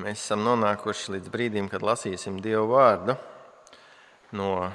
mēs 0.00 0.24
esam 0.24 0.42
nonākuši 0.42 1.16
līdz 1.16 1.30
brīdim, 1.30 1.68
kad 1.70 1.84
lasīsim 1.84 2.40
Dievu 2.42 2.72
vārdu 2.72 3.14
no 4.34 4.72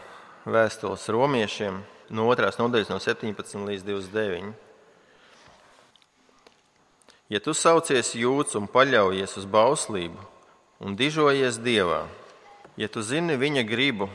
vēstules 0.47 1.03
romiešiem, 1.11 1.81
no 2.15 2.27
2. 2.31 2.51
nodaļas, 2.61 2.91
no 2.91 2.99
17 3.03 3.65
līdz 3.67 3.85
29. 3.87 4.53
Ja 7.29 7.41
tu 7.43 7.53
saucies 7.53 8.15
jūts 8.17 8.55
un 8.57 8.69
paļaujies 8.71 9.35
uz 9.37 9.45
bauslību 9.45 10.23
un 10.79 10.95
dižojies 10.97 11.59
Dievā, 11.61 12.05
ja 12.79 12.87
tu 12.87 13.03
zini 13.03 13.35
viņa 13.37 13.65
gribu 13.67 14.07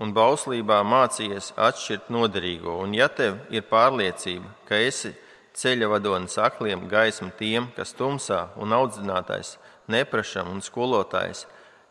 un 0.00 0.14
bauslībā 0.16 0.80
mācījies 0.88 1.52
atšķirt 1.60 2.08
noderīgo, 2.10 2.78
un 2.82 2.96
ja 2.96 3.10
tev 3.12 3.36
ir 3.52 3.68
pārliecība, 3.68 4.48
ka 4.66 4.80
esi 4.80 5.12
ceļa 5.52 5.90
vadonis 5.92 6.38
akliem, 6.40 6.88
gaisma 6.88 7.28
tiem, 7.36 7.68
kas 7.76 7.92
tumsā, 7.94 8.46
un 8.56 8.72
audzinātājs 8.72 9.58
neprašam 9.90 10.50
un 10.52 10.60
skolotājs 10.62 11.46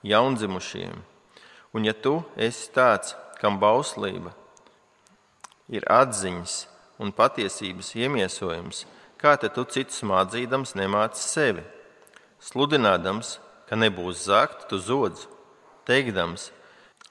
jaundzimušiem. 0.07 1.01
Un 1.73 1.87
ja 1.87 1.93
tu 1.93 2.19
esi 2.35 2.69
tāds, 2.75 3.15
kam 3.39 3.57
bauslība 3.61 4.33
ir 5.71 5.85
atziņas 5.87 6.55
un 7.01 7.13
patiesības 7.15 7.93
iemiesojums, 7.97 8.85
kā 9.21 9.37
te 9.39 9.49
tu 9.49 9.63
citus 9.65 10.03
mācīdams 10.05 10.75
nemāci 10.77 11.23
sevi? 11.23 11.63
Sludinādams, 12.41 13.37
ka 13.69 13.77
nebūs 13.79 14.25
zakt, 14.27 14.67
tu 14.69 14.81
zodz, 14.81 15.27
teikdams, 15.87 16.49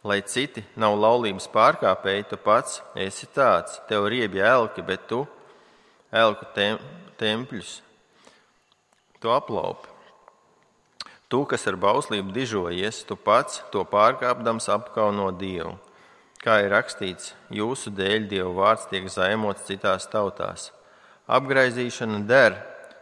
lai 0.04 0.20
citi 0.22 0.64
nav 0.76 0.96
laulības 0.98 1.48
pārkāpēji, 1.52 2.28
tu 2.30 2.38
pats 2.40 2.80
esi 2.98 3.28
tāds, 3.34 3.78
tev 3.88 4.08
riebi 4.12 4.42
elki, 4.44 4.84
bet 4.84 5.06
tu 5.08 5.22
elku 6.12 6.48
tem, 6.54 6.80
tempļus, 7.20 7.78
tu 9.20 9.32
aplaupi. 9.32 9.99
Tu, 11.30 11.44
kas 11.46 11.68
ar 11.70 11.76
bauslību 11.78 12.32
dižojies, 12.34 13.04
tu 13.06 13.14
pats 13.14 13.60
to 13.70 13.84
pārkāpdams 13.86 14.64
apkauno 14.74 15.28
Dievu. 15.30 15.76
Kā 16.42 16.56
ir 16.64 16.72
rakstīts, 16.74 17.36
jūsu 17.54 17.92
dēļ 17.94 18.26
Dieva 18.32 18.50
vārds 18.56 18.88
tiek 18.90 19.06
zaimots 19.12 19.68
citās 19.68 20.08
tautās. 20.10 20.72
Apgraizīšana 21.30 22.24
der, 22.26 22.56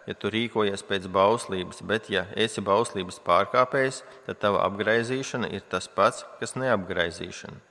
ja 0.04 0.12
tu 0.12 0.28
rīkojies 0.34 0.84
pēc 0.84 1.08
bauslības, 1.14 1.80
bet 1.88 2.10
ja 2.12 2.26
esi 2.36 2.60
bauslības 2.60 3.16
pārkāpējs, 3.24 4.02
tad 4.26 4.42
tava 4.44 4.60
apgraizīšana 4.66 5.48
ir 5.56 5.64
tas 5.72 5.88
pats, 5.88 6.26
kas 6.36 6.52
neapgraizīšana. 6.60 7.62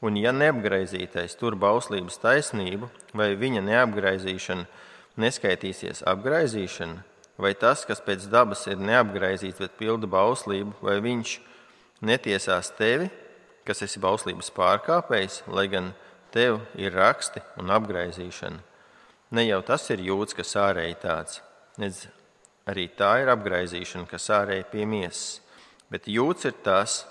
Un, 0.00 0.16
ja 0.16 0.32
neapgraizītais 0.32 1.36
tur 1.36 1.60
bauslības 1.60 2.16
taisnību, 2.24 2.88
vai 3.12 3.34
viņa 3.36 3.66
neapgraizīšana 3.68 4.64
neskaitīsies 5.20 6.06
apgraizīšana, 6.08 7.02
vai 7.40 7.54
tas, 7.58 7.84
kas 7.88 8.02
pēc 8.04 8.28
dabas 8.30 8.66
ir 8.70 8.80
neapgraizīts, 8.80 9.60
bet 9.60 9.78
pilda 9.78 10.08
bauslību, 10.10 10.76
vai 10.84 10.98
viņš 11.04 11.34
netiesās 12.06 12.72
tevi, 12.78 13.10
kas 13.66 13.82
esi 13.86 14.00
bauslības 14.02 14.50
pārkāpējs, 14.56 15.42
lai 15.52 15.66
gan 15.72 15.92
tev 16.34 16.60
ir 16.78 16.94
raksti 16.96 17.42
un 17.60 17.72
apgraizīšana. 17.74 18.62
Ne 19.36 19.46
jau 19.46 19.60
tas 19.66 19.84
ir 19.94 20.02
jūts, 20.02 20.34
kas 20.34 20.56
ārēji 20.58 20.96
tāds, 21.02 21.42
nedz 21.78 22.06
arī 22.70 22.88
tā 22.96 23.16
ir 23.22 23.30
apgraizīšana, 23.30 24.08
kas 24.10 24.30
ārēji 24.34 24.66
pie 24.72 24.88
miesas, 24.88 25.38
bet 25.90 26.10
jūts 26.10 26.48
ir 26.50 26.58
tas, 26.64 27.04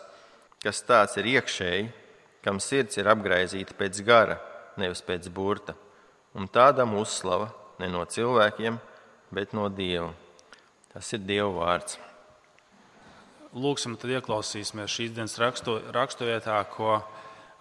kas 0.64 0.84
tāds 0.88 1.16
ir 1.20 1.34
iekšēji 1.38 1.88
kam 2.44 2.60
sirds 2.64 2.98
ir 3.00 3.10
apgaizīta 3.12 3.76
pēc 3.78 4.02
gara, 4.08 4.38
nevis 4.80 5.02
pēc 5.06 5.28
burta, 5.34 5.76
un 6.36 6.48
tādam 6.48 6.96
uzslava 7.00 7.50
ne 7.80 7.90
no 7.92 8.06
cilvēkiem, 8.08 8.80
bet 9.34 9.54
no 9.54 9.68
Dieva. 9.70 10.12
Tas 10.94 11.10
ir 11.14 11.22
Dieva 11.26 11.50
vārds. 11.54 12.00
Lūksim, 13.50 13.96
tad 13.98 14.12
ieklausīsimies 14.14 14.94
šīs 14.94 15.14
dienas 15.16 15.38
rakstu, 15.42 15.80
raksturvietā, 15.94 16.60
ko 16.70 17.00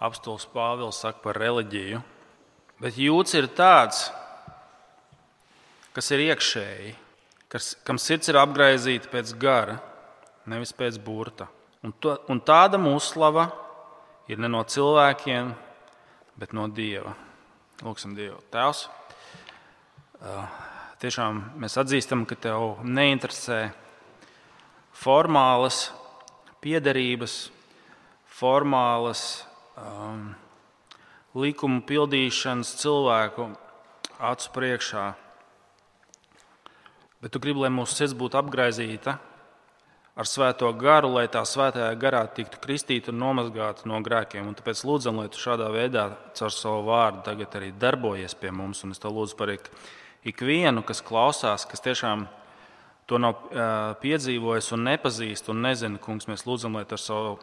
apstults 0.01 0.45
Pāvils 0.53 1.01
saka 1.01 1.23
par 1.23 1.39
reliģiju. 1.41 2.01
Bet 2.79 2.99
jūts 3.01 3.33
ir 3.35 3.49
tāds, 3.57 4.05
kas 5.95 6.11
ir 6.13 6.27
iekšēji, 6.29 6.93
kas, 7.51 7.73
kam 7.83 7.97
sirds 7.99 8.29
ir 8.29 8.39
apgaizīta 8.39 9.09
pēc 9.11 9.33
gara, 9.41 9.79
nevis 10.49 10.71
pēc 10.77 11.01
burta. 11.01 11.49
Un, 11.83 11.93
to, 11.99 12.15
un 12.29 12.41
tāda 12.43 12.79
uzslava 12.91 13.49
ir 14.29 14.39
ne 14.39 14.49
no 14.51 14.61
cilvēkiem, 14.63 15.53
bet 16.39 16.53
no 16.53 16.67
Dieva. 16.71 17.15
Lūksim 17.83 18.13
Dievu. 18.15 18.39
Tēvs, 18.51 18.85
tiešām 20.99 21.37
mēs 21.59 21.77
atzīstam, 21.79 22.25
ka 22.27 22.35
Tev 22.35 22.81
neinteresē 22.83 23.69
formālas 24.99 25.89
piederības, 26.59 27.37
formālas 28.39 29.23
um, 29.79 30.33
likumu 31.39 31.81
pildīšanas 31.87 32.73
cilvēku 32.81 33.47
acu 34.19 34.51
priekšā. 34.55 35.05
Bet 37.23 37.31
tu 37.35 37.39
gribi, 37.43 37.63
lai 37.63 37.71
mūsu 37.71 37.95
sirds 37.95 38.15
būtu 38.19 38.39
apgaizīta 38.39 39.15
ar 40.19 40.27
svēto 40.27 40.67
garu, 40.75 41.13
lai 41.15 41.29
tā 41.31 41.45
svētajā 41.47 41.93
garā 41.99 42.25
tiktu 42.35 42.59
kristīta 42.59 43.13
un 43.13 43.21
nomazgāta 43.23 43.87
no 43.87 44.01
grēkiem. 44.03 44.51
Un 44.51 44.59
tāpēc 44.59 44.83
lūdzam, 44.87 45.23
lai 45.23 45.29
tu 45.31 45.39
šādā 45.39 45.71
veidā 45.71 46.09
caur 46.35 46.51
savu 46.51 46.83
vārdu 46.91 47.23
tagad 47.27 47.55
arī 47.55 47.71
darbojies 47.71 48.35
pie 48.39 48.51
mums. 48.51 48.83
Un 48.83 48.95
es 48.95 48.99
te 48.99 49.11
lūdzu 49.11 49.39
par 49.39 49.55
ikvienu, 49.55 49.87
kas 50.85 51.01
klausās, 51.01 51.65
kas 51.65 51.81
tiešām 51.81 52.27
to 53.07 53.17
nav 53.17 53.39
piedzīvojis 54.01 54.73
un 54.75 54.83
nepazīst 54.85 55.49
un 55.49 55.63
nezina, 55.65 55.97
kungs, 55.97 56.27
mēs 56.27 56.45
lūdzam, 56.45 56.75
lai 56.75 56.85
ar 56.85 56.99
savu 56.99 57.39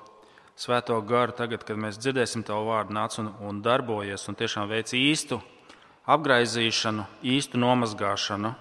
svēto 0.56 1.00
garu 1.02 1.32
tagad, 1.36 1.64
kad 1.64 1.76
mēs 1.76 1.98
dzirdēsim 1.98 2.44
tavu 2.46 2.70
vārdu, 2.70 2.94
nāc 2.94 3.18
un, 3.18 3.32
un 3.44 3.60
darbojies 3.64 4.28
un 4.28 4.38
tiešām 4.38 4.68
veic 4.70 4.92
īstu 4.94 5.40
apgaizīšanu, 6.06 7.04
īstu 7.26 7.58
nomazgāšanu 7.58 8.54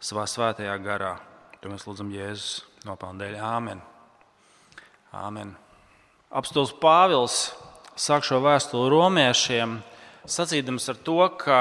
savā 0.00 0.24
svētajā 0.30 0.76
garā. 0.84 1.16
To 1.60 1.68
mēs 1.68 1.84
lūdzam 1.84 2.12
Jēzus 2.14 2.62
nopelnu 2.86 3.20
dēļ. 3.20 3.36
Āmen. 3.44 3.82
Āmen. 5.12 5.52
Apstults 6.30 6.72
Pāvils 6.80 7.50
sāk 7.98 8.24
šo 8.24 8.38
vēstuli 8.40 8.88
romiešiem, 8.92 9.80
sacīdams 10.24 10.88
ar 10.92 11.00
to, 11.04 11.18
ka 11.36 11.58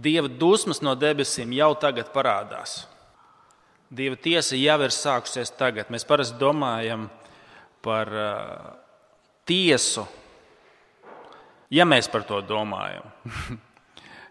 Dieva 0.00 0.30
dusmas 0.32 0.80
no 0.80 0.94
debesīm 0.96 1.52
jau 1.52 1.74
tagad 1.80 2.12
parādās. 2.14 2.84
Dieva 3.90 4.16
tiesa 4.16 4.56
jau 4.56 4.76
ir 4.86 4.94
sākusies 4.94 5.50
tagad. 5.58 5.90
Mēs 5.90 6.06
parasti 6.08 6.38
domājam 6.40 7.08
par 7.84 8.12
uh, 8.14 8.70
tiesu, 9.48 10.06
ja 11.72 11.84
mēs 11.88 12.08
par 12.12 12.24
to 12.28 12.42
domājam. 12.46 13.10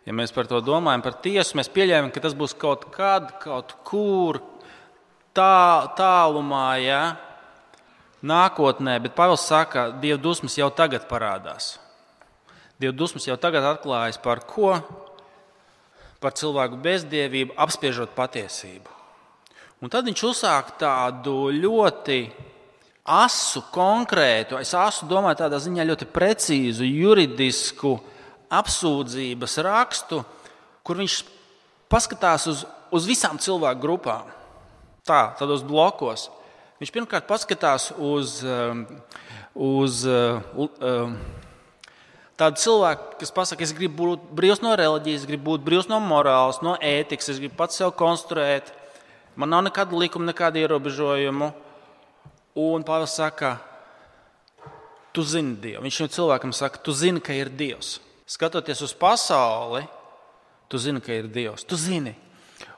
Ja 0.08 0.14
mēs 0.16 0.32
par 0.34 0.48
to 0.50 0.58
domājam, 0.66 1.04
par 1.06 1.20
tiesu, 1.22 1.54
mēs 1.60 1.68
pieļāvām, 1.70 2.08
ka 2.10 2.22
tas 2.24 2.34
būs 2.34 2.56
kaut 2.58 2.88
kad, 2.90 3.28
kaut 3.44 3.76
kur 3.86 4.40
tā, 5.38 5.86
tālumā, 6.00 6.80
ja? 6.82 7.02
nākotnē, 8.26 8.98
bet 9.04 9.16
Pāvils 9.16 9.46
saka, 9.48 9.70
ka 9.92 10.00
Dieva 10.02 10.20
dusmas 10.22 10.58
jau 10.58 10.70
tagad 10.74 11.06
parādās. 11.12 11.78
Dieva 12.80 12.96
dusmas 12.96 13.28
jau 13.28 13.38
tagad 13.40 13.66
atklājas 13.70 14.20
par 14.24 14.42
ko? 14.48 14.74
Par 16.20 16.36
cilvēku 16.36 16.80
bezdievību, 16.84 17.56
apspiežot 17.56 18.12
patiesību. 18.16 18.96
Un 19.80 19.92
tad 19.92 20.08
viņš 20.10 20.24
uzsāk 20.28 20.74
tādu 20.82 21.48
ļoti 21.56 22.20
asu, 23.10 23.64
konkrētu, 23.72 24.60
es 24.60 24.74
asu 24.76 25.08
domāju, 25.10 25.40
tādā 25.46 25.60
ziņā 25.64 25.86
ļoti 25.88 26.08
precīzu, 26.12 26.84
juridisku 26.84 27.96
apsūdzības 28.52 29.56
rakstu, 29.66 30.20
kur 30.84 31.00
viņš 31.00 31.16
paskatās 31.90 32.50
uz, 32.52 32.66
uz 32.92 33.08
visām 33.10 33.40
cilvēku 33.42 33.82
grupām. 33.82 34.28
Tā, 35.08 35.30
tādos 35.40 35.64
blokos. 35.66 36.28
Viņš 36.80 36.92
pirmkārt 36.96 37.28
paskatās 37.28 37.90
uz, 37.96 38.40
um, 38.44 38.84
uz 39.56 40.04
um, 40.08 41.16
tādu 42.40 42.62
cilvēku, 42.62 43.18
kas 43.20 43.34
pasakā, 43.36 43.66
es 43.68 43.76
gribu 43.76 44.14
būt 44.16 44.28
brīvs 44.36 44.62
no 44.64 44.74
reliģijas, 44.80 45.28
gribu 45.28 45.54
būt 45.54 45.66
brīvs 45.66 45.90
no 45.92 46.00
morāles, 46.04 46.62
no 46.64 46.78
ētikas, 46.80 47.34
es 47.34 47.42
gribu 47.42 47.58
pats 47.60 47.80
sev 47.82 47.92
konstruēt. 48.00 48.72
Man 49.40 49.52
nav 49.52 49.66
nekāda 49.68 49.98
likuma, 50.00 50.30
nekāda 50.32 50.62
ierobežojuma. 50.62 51.52
Un 52.60 52.84
Pāvils 52.88 53.16
saka, 53.16 53.58
tu 55.16 55.24
zini 55.24 55.56
Dievu. 55.62 55.84
Viņš 55.86 56.00
šim 56.00 56.12
cilvēkam 56.16 56.56
saka, 56.56 56.82
tu 56.84 56.96
zini, 56.96 57.22
ka 57.24 57.36
ir 57.36 57.52
Dievs 57.52 58.00
skatoties 58.30 58.82
uz 58.86 58.94
pasauli, 58.94 59.82
tu 60.70 60.78
zini, 60.78 61.02
ka 61.02 61.14
ir 61.16 61.30
Dievs. 61.34 61.66
Tu 61.66 61.80
zini. 61.82 62.14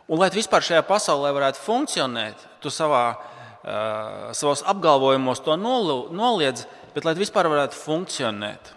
Un, 0.07 0.19
lai 0.19 0.29
vispār 0.31 0.63
šajā 0.63 0.83
pasaulē 0.87 1.31
varētu 1.35 1.59
funkcionēt, 1.59 2.45
tu 2.63 2.71
savā, 2.71 3.03
uh, 3.15 4.29
savos 4.35 4.63
apgalvojumos 4.67 5.43
to 5.43 5.57
noliedz, 5.59 6.65
bet 6.95 7.07
lai 7.07 7.15
vispār 7.19 7.51
varētu 7.51 7.79
funkcionēt 7.79 8.71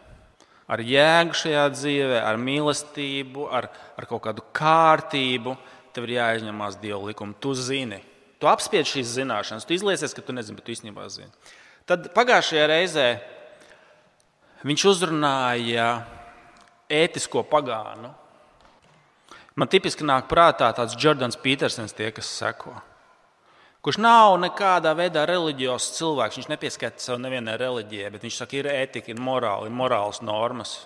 ar 0.71 0.81
jēgu 0.81 1.37
šajā 1.37 1.69
dzīvē, 1.75 2.19
ar 2.25 2.41
mīlestību, 2.41 3.47
ar, 3.53 3.69
ar 3.99 4.09
kaut 4.11 4.25
kādu 4.29 4.45
kārtību, 4.57 5.57
tev 5.95 6.09
ir 6.09 6.17
jāizņemās 6.19 6.81
Dieva 6.83 7.03
likuma. 7.07 7.37
Tu 7.41 7.55
zini, 7.59 8.01
Tu 8.45 8.49
apspied 8.51 8.85
šīs 8.85 9.15
zināšanas, 9.17 9.65
tu 9.65 9.73
izliecies, 9.73 10.13
ka 10.13 10.21
tu 10.21 10.35
nezini, 10.37 10.59
bet 10.59 10.67
tu 10.67 10.75
īstenībā 10.75 11.07
zini. 11.09 11.31
Tad 11.89 12.11
pagājušajā 12.13 12.65
reizē 12.69 13.07
viņš 14.69 14.85
uzrunāja 14.91 15.87
ētisko 16.93 17.41
pagānu. 17.49 18.11
Man 19.57 19.71
tipiski 19.73 20.05
nāk 20.05 20.29
prātā 20.29 20.69
tāds 20.77 20.97
Jordans 21.01 21.41
Petersons, 21.41 21.97
tie, 21.97 22.11
kas 22.13 22.29
seko. 22.29 22.75
Kurš 23.85 23.99
nav 24.01 24.39
nekādā 24.41 24.95
veidā 24.97 25.27
reliģijos 25.29 25.91
cilvēks. 25.99 26.39
Viņš 26.41 26.49
nepieskaita 26.49 27.05
sev 27.05 27.19
nevienai 27.21 27.59
reliģijai, 27.61 28.15
bet 28.15 28.23
viņš 28.25 28.39
saka, 28.41 28.57
ir 28.57 28.71
ētika, 28.73 29.13
ir 29.13 29.21
morāla, 29.21 29.69
ir 29.69 29.77
morāls 29.77 30.23
normas. 30.25 30.79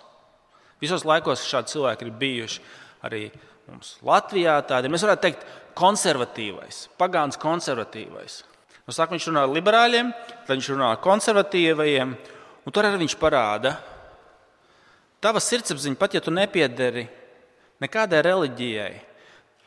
Visos 0.83 1.05
laikos 1.07 1.45
šādi 1.47 1.77
cilvēki 1.77 2.07
ir 2.07 2.17
bijuši 2.19 2.65
arī 3.07 3.23
mums 3.69 3.95
Latvijā. 4.07 4.57
Tādi. 4.67 4.91
Mēs 4.91 5.07
varētu 5.07 5.25
teikt, 5.29 5.47
konservatīvais, 5.79 6.89
pagāns 6.99 7.39
konservatīvais. 7.39 8.41
Nu, 8.89 8.95
saka, 8.97 9.15
viņš 9.15 9.29
runā 9.31 9.45
ar 9.47 9.55
liberāļiem, 9.55 10.11
tad 10.49 10.57
viņš 10.57 10.73
runā 10.73 10.91
ar 10.95 11.01
konservatīvajiem, 11.05 12.17
un 12.67 12.75
tur 12.75 12.89
arī 12.89 13.03
viņš 13.05 13.15
parāda, 13.21 13.77
tava 15.23 15.43
sirdsapziņa, 15.45 15.99
pat 16.01 16.17
ja 16.17 16.23
tu 16.25 16.35
nepiederi 16.35 17.05
nekādai 17.85 18.25
reliģijai, 18.27 18.95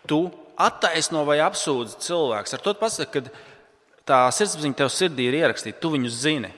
tu 0.10 0.26
attaisno 0.66 1.24
vai 1.28 1.40
apsūdz 1.44 1.98
cilvēks. 2.06 2.56
Ar 2.58 2.64
to 2.64 2.74
pasaka, 2.80 3.22
ka 3.22 4.06
tā 4.08 4.20
sirdsapziņa 4.36 4.80
tev 4.82 4.92
sirdī 4.94 5.30
ir 5.30 5.40
ierakstīta, 5.42 5.80
tu 5.82 5.94
viņus 5.96 6.20
zini. 6.24 6.52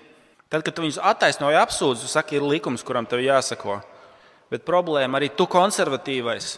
Tad, 0.49 0.61
kad 0.65 0.75
tu 0.75 0.85
viņus 0.85 1.01
attaisno 1.01 1.49
vai 1.49 1.57
apsūdz, 1.61 2.03
tu 2.03 2.11
saki, 2.11 2.37
ir 2.37 2.45
likums, 2.45 2.85
kuram 2.85 3.07
tev 3.09 3.23
jāsako. 3.23 3.79
Bet 4.53 4.67
problēma 4.67 5.17
arī 5.17 5.31
tu 5.33 5.47
konservatīvais, 5.49 6.57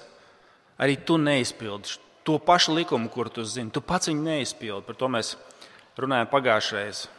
arī 0.84 0.98
tu 1.08 1.16
neizpildi 1.22 2.02
to 2.26 2.40
pašu 2.42 2.74
likumu, 2.74 3.10
kur 3.10 3.30
tu 3.30 3.46
zini. 3.46 3.70
Tu 3.70 3.82
pats 3.86 4.10
viņu 4.10 4.24
neizpildi. 4.26 4.86
Par 4.88 4.98
to 4.98 5.10
mēs 5.14 5.36
runājām 6.02 6.32
pagājušajā 6.32 6.82
reizē. 6.82 7.12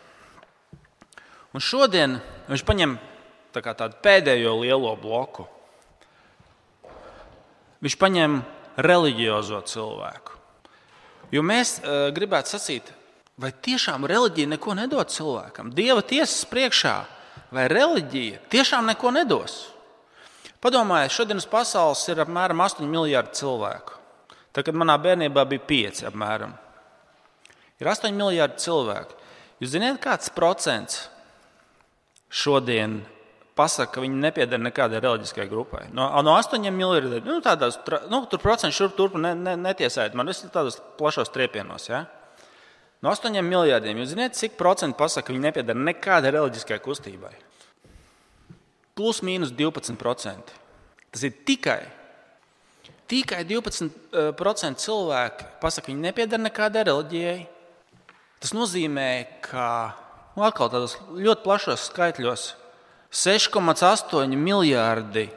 Un 1.55 1.63
šodien 1.63 2.19
viņš 2.51 2.65
paņem 2.67 2.97
tā 3.55 3.63
tādu 3.63 4.01
pēdējo 4.03 4.57
lielo 4.65 4.91
bloku. 4.99 5.47
Viņš 7.87 7.97
paņem 8.03 8.41
reliģiozo 8.77 9.61
cilvēku. 9.69 10.37
Jo 11.35 11.43
mēs 11.43 11.79
uh, 11.81 12.09
gribētu 12.15 12.55
sacīt, 12.55 12.93
vai 13.41 13.51
tiešām 13.53 14.07
reliģija 14.09 14.53
neko 14.55 14.77
nedod 14.79 15.11
cilvēkam? 15.13 15.73
Dieva 15.75 16.05
tiesas 16.07 16.45
priekšā, 16.51 16.97
vai 17.55 17.67
reliģija 17.73 18.45
tiešām 18.53 18.87
neko 18.93 19.13
nedos? 19.17 19.57
Padomājiet, 20.63 21.13
šodienas 21.15 21.49
pasaules 21.51 22.05
ir 22.11 22.23
apmēram 22.25 22.63
8 22.65 22.87
miljardi 22.89 23.37
cilvēku. 23.39 23.99
Tad, 24.57 24.65
kad 24.65 24.79
manā 24.79 24.97
bērnībā 24.99 25.45
bija 25.51 25.63
5 25.69 26.07
apmēram, 26.09 26.55
ir 27.77 27.91
8 27.93 28.15
miljardi 28.17 28.65
cilvēku. 28.65 29.19
Jūs 29.61 29.75
zināt, 29.75 30.01
kāds 30.01 30.33
procents 30.33 31.07
šodien 32.33 33.03
pasaka, 33.57 33.95
ka 33.97 34.05
viņi 34.05 34.21
nepieder 34.27 34.61
nekādai 34.61 35.01
reliģiskai 35.05 35.49
grupai? 35.51 35.87
No, 35.97 36.09
no 36.25 36.37
8 36.37 36.61
miljardiem, 36.71 37.25
nu, 37.25 37.41
tādās, 37.45 37.81
nu, 38.13 38.23
tur 38.31 38.43
procents 38.43 38.77
šurp 38.77 38.97
turp 38.99 39.17
ne, 39.21 39.33
ne, 39.39 39.57
netiesājot 39.65 40.15
man, 40.19 40.31
es 40.33 40.45
tādos 40.53 40.79
plašos 41.01 41.33
triepienos. 41.35 41.89
Ja? 41.89 42.05
No 43.05 43.13
8 43.13 43.41
miljardiem, 43.41 44.03
jūs 44.03 44.15
zināt, 44.15 44.39
cik 44.39 44.59
procenti 44.61 44.99
pasaka, 45.01 45.29
ka 45.29 45.37
viņi 45.37 45.49
nepieder 45.49 45.85
nekādai 45.89 46.37
reliģiskai 46.37 46.83
kustībai? 46.85 47.35
plus 48.97 49.21
mīnus 49.21 49.53
12%. 49.53 50.55
Tas 51.13 51.25
ir 51.29 51.35
tikai, 51.49 51.83
tikai 53.11 53.43
12% 53.49 54.81
cilvēki 54.83 55.49
pasakā, 55.61 55.93
viņi 55.93 56.09
nepiedara 56.09 56.47
nekādai 56.47 56.87
reliģijai. 56.89 57.39
Tas 58.41 58.55
nozīmē, 58.57 59.09
ka 59.45 59.67
nu, 60.37 60.45
atkal 60.49 60.73
tādos 60.73 60.97
ļoti 61.13 61.45
plašos 61.45 61.91
skaitļos 61.91 62.47
6,8 63.13 64.37
miljardi 64.37 65.29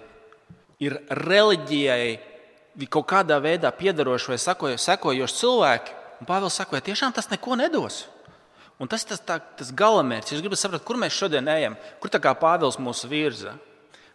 ir 0.80 0.98
reliģijai 1.10 2.20
kaut 2.88 3.08
kādā 3.10 3.40
veidā 3.44 3.72
piedaroši 3.76 4.34
vai 4.34 4.40
sekojoši 4.80 5.40
cilvēki. 5.42 5.96
Un 6.20 6.28
Pāvils 6.28 6.56
saka, 6.60 6.76
vai 6.76 6.84
tiešām 6.84 7.14
tas 7.16 7.30
neko 7.32 7.56
nedos? 7.60 8.06
Un 8.80 8.88
tas 8.88 9.04
ir 9.04 9.12
tas, 9.12 9.22
tā, 9.24 9.38
tas 9.60 9.72
galamērķis. 9.76 10.36
Jūs 10.36 10.44
gribat 10.44 10.60
saprast, 10.60 10.86
kur 10.88 11.00
mēs 11.00 11.16
šodien 11.16 11.48
ejam, 11.52 11.76
kur 12.00 12.12
tā 12.12 12.22
kā 12.24 12.32
Pāvils 12.40 12.80
mūs 12.80 13.06
virza. 13.12 13.58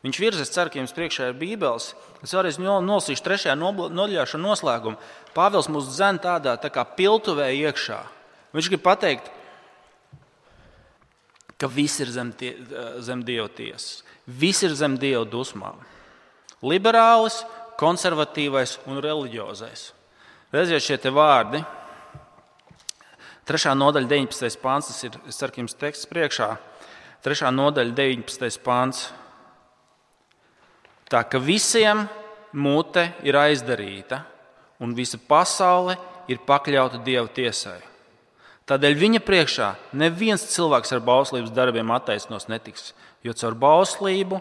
Viņš 0.04 0.20
virza, 0.20 0.44
es 0.44 0.52
ceru, 0.52 0.72
ka 0.72 0.80
jums 0.80 0.92
priekšā 0.96 1.30
ir 1.30 1.38
Bībeles. 1.40 1.92
Es 2.24 2.32
vēlreiz 2.36 2.58
nolasīšu 2.60 3.24
trešajā 3.24 3.54
nodaļā 3.56 4.26
noslēgumu. 4.40 5.00
Pāvils 5.36 5.68
mūs 5.72 5.88
dzen 5.92 6.20
tādā 6.24 6.56
tā 6.60 6.68
kā 6.72 6.84
piltuvē 6.84 7.50
iekšā. 7.56 8.02
Viņš 8.56 8.68
grib 8.72 8.84
pateikt, 8.84 9.28
ka 9.28 9.43
viss 11.70 12.00
ir 12.02 12.10
zem, 12.10 12.32
tie, 12.32 12.54
zem 13.00 13.22
dieva 13.24 13.48
tiesas, 13.48 14.02
viss 14.26 14.64
ir 14.66 14.74
zem 14.74 14.98
dieva 15.00 15.24
dusmām. 15.28 15.78
Liberālis, 16.64 17.42
konservatīvais 17.80 18.78
un 18.86 19.00
reliģiozais. 19.02 19.88
Redziet, 20.54 20.84
šie 20.84 21.10
vārdi 21.10 21.64
Trešā 23.44 23.74
nodaļa, 23.76 24.08
19. 24.08 24.56
pāns, 24.62 24.86
tas 24.88 25.04
ir, 25.04 25.16
ceru, 25.28 25.52
ka 25.52 25.60
jums 25.60 25.76
teksts 25.76 26.08
priekšā. 26.08 26.48
Trešā 27.24 27.50
nodaļa, 27.52 27.92
19. 27.92 28.60
pāns. 28.64 29.02
Tā 31.12 31.20
ka 31.28 31.40
visiem 31.44 32.06
mute 32.56 33.10
ir 33.26 33.36
aizdarīta, 33.36 34.22
un 34.80 34.96
visa 34.96 35.20
pasaule 35.20 35.98
ir 36.32 36.40
pakļauta 36.48 37.02
Dieva 37.04 37.28
tiesai. 37.28 37.82
Tādēļ 38.64 38.94
viņa 38.96 39.20
priekšā 39.20 39.74
neviens 40.00 40.46
cilvēks 40.54 40.94
ar 40.96 41.02
bauslības 41.04 41.52
darbiem 41.52 41.90
attaisnos 41.92 42.48
netiks, 42.48 42.92
jo 43.20 43.34
caur 43.36 43.56
bauslību 43.60 44.40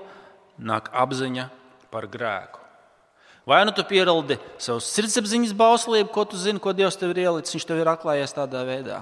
nāk 0.63 0.87
apziņa 0.95 1.49
par 1.91 2.07
grēku. 2.07 2.61
Vai 3.43 3.59
nu 3.67 3.73
tu 3.75 3.83
pieraldi 3.83 4.37
savu 4.55 4.79
sirdsapziņas 4.79 5.51
bauslību, 5.59 6.07
ko 6.15 6.23
tu 6.23 6.39
zini, 6.39 6.61
ko 6.63 6.71
Dievs 6.71 6.95
tev 6.95 7.11
ir 7.11 7.25
ielicis, 7.25 7.57
viņš 7.57 7.65
tev 7.67 7.81
ir 7.81 7.91
atklājies 7.91 8.35
tādā 8.37 8.63
veidā. 8.63 9.01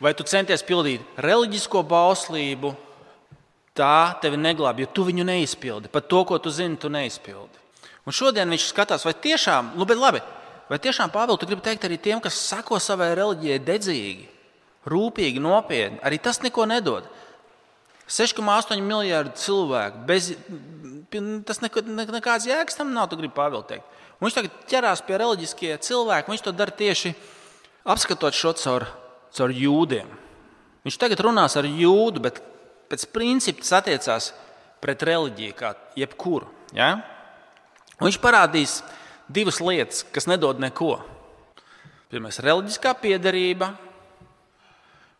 Vai 0.00 0.14
tu 0.16 0.24
centies 0.24 0.64
pildīt 0.64 1.04
reliģisko 1.20 1.84
bauslību, 1.84 2.72
tā 3.76 4.16
tevi 4.24 4.40
neglābj, 4.40 4.86
jo 4.86 4.92
tu 4.96 5.04
viņu 5.04 5.26
neizpildi. 5.28 5.92
Pat 5.92 6.08
to, 6.08 6.24
ko 6.24 6.40
tu 6.40 6.50
zini, 6.50 6.80
tu 6.80 6.88
neizpildi. 6.92 7.60
Un 8.08 8.16
šodien 8.16 8.48
viņš 8.50 8.70
skatās, 8.72 9.04
vai 9.04 9.12
tiešām, 9.12 9.74
nu, 9.76 9.86
labi, 10.00 10.24
vai 10.72 10.80
tiešām 10.80 11.12
Pāvils, 11.12 11.40
tu 11.40 11.48
gribi 11.48 11.64
teikt 11.64 11.84
arī 11.84 11.98
tiem, 12.00 12.20
kas 12.24 12.38
sako 12.48 12.80
savai 12.80 13.12
reliģijai 13.18 13.60
dedzīgi, 13.66 14.28
rūpīgi, 14.88 15.42
nopietni, 15.42 16.00
arī 16.04 16.18
tas 16.22 16.40
neko 16.42 16.64
nedod. 16.70 17.06
6,8 18.12 18.80
miljardi 18.84 19.36
cilvēku 19.40 20.02
bez, 20.08 20.32
tas 21.48 21.62
nekad, 21.62 21.86
nekāds 22.12 22.48
jēgas 22.48 22.76
tam 22.76 22.90
nav, 22.96 23.10
tu 23.10 23.20
gribi 23.20 23.36
Pāvils 23.36 23.68
teikt. 23.68 24.00
Un 24.18 24.28
viņš 24.28 24.38
tagad 24.38 24.58
ķerās 24.70 25.04
pie 25.06 25.16
reliģiskie 25.18 25.76
cilvēki, 25.82 26.30
viņš 26.30 26.44
to 26.46 26.52
dara 26.54 26.74
tieši 26.78 27.14
apskatot 27.82 28.36
šo 28.36 28.52
caur, 28.60 28.86
caur 29.34 29.54
jūdiem. 29.54 30.10
Viņš 30.86 30.98
tagad 30.98 31.22
runās 31.26 31.56
ar 31.58 31.66
jūdu, 31.66 32.22
bet 32.22 32.38
pēc 32.90 33.06
principa 33.14 33.62
tas 33.62 33.74
attiecās 33.80 34.30
pret 34.82 35.02
reliģiju 35.06 35.56
kā 35.58 35.72
jebkuru. 35.98 36.48
Ja? 36.74 36.94
Un 37.98 38.08
viņš 38.08 38.18
parādīs 38.22 38.80
divas 39.28 39.60
lietas, 39.62 40.02
kas 40.14 40.28
nedod 40.30 40.60
neko. 40.62 40.96
Pirmā 42.12 42.32
ir 42.32 42.44
reliģiskā 42.44 42.92
piederība 43.00 43.72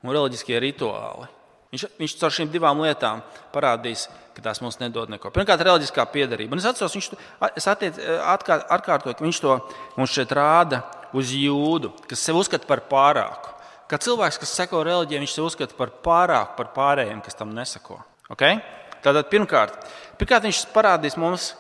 un 0.03 0.13
reliģiskie 0.13 0.59
rituāli. 0.61 1.31
Viņš, 1.73 1.87
viņš 1.97 2.15
caur 2.21 2.35
šīm 2.37 2.51
divām 2.53 2.83
lietām 2.85 3.23
parādīs, 3.55 4.05
ka 4.37 4.43
tās 4.45 4.61
mums 4.61 4.77
nedod 4.77 5.09
neko. 5.09 5.31
Pirmkārt, 5.33 5.63
reliģiskā 5.65 6.05
piedarība. 6.13 6.53
Un 6.53 6.61
es 6.61 6.67
atceros, 6.69 6.93
viņš 6.99 7.09
to, 7.15 7.19
es 7.57 7.69
attiec, 7.71 7.97
atkār, 8.29 8.67
atkārtoju, 8.77 9.17
ka 9.17 9.25
viņš 9.25 9.41
to 9.41 9.57
mums 9.97 10.13
šeit 10.13 10.35
rāda 10.37 10.83
uz 11.17 11.33
jūdu, 11.33 11.95
kas 12.11 12.27
sev 12.27 12.43
uzskata 12.43 12.69
par 12.69 12.85
pārāku. 12.91 13.55
Kā 13.89 13.97
cilvēks, 14.01 14.41
kas 14.43 14.53
seko 14.57 14.83
reliģijai, 14.85 15.23
viņš 15.25 15.37
sev 15.39 15.49
uzskata 15.49 15.77
par 15.79 15.95
pārāku 16.05 16.59
par 16.61 16.71
pārējiem, 16.77 17.25
kas 17.25 17.41
tam 17.41 17.57
nesako. 17.57 18.03
Okay? 18.33 18.61
Tātad 19.05 19.33
pirmkārt, 19.33 19.81
pirmkārt, 20.21 20.45
viņš 20.45 20.63
parādīs 20.77 21.17
mums, 21.21 21.55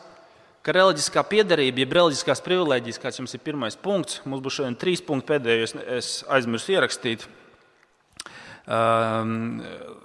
ka 0.62 0.75
reliģiskā 0.76 1.23
piedarība, 1.28 1.83
jeb 1.83 1.95
reliģiskās 1.99 2.42
privilēģijas, 2.47 3.00
kāds 3.02 3.21
jums 3.21 3.35
ir 3.35 3.42
pirmais 3.45 3.78
punkts, 3.78 4.21
mums 4.25 4.42
būs 4.45 4.61
šodien 4.61 4.78
trīs 4.78 5.02
punkti, 5.04 5.33
pēdējos 5.35 5.76
es 5.99 6.11
aizmirsu 6.31 6.76
ierakstīt 6.76 7.26
um, 8.66 9.62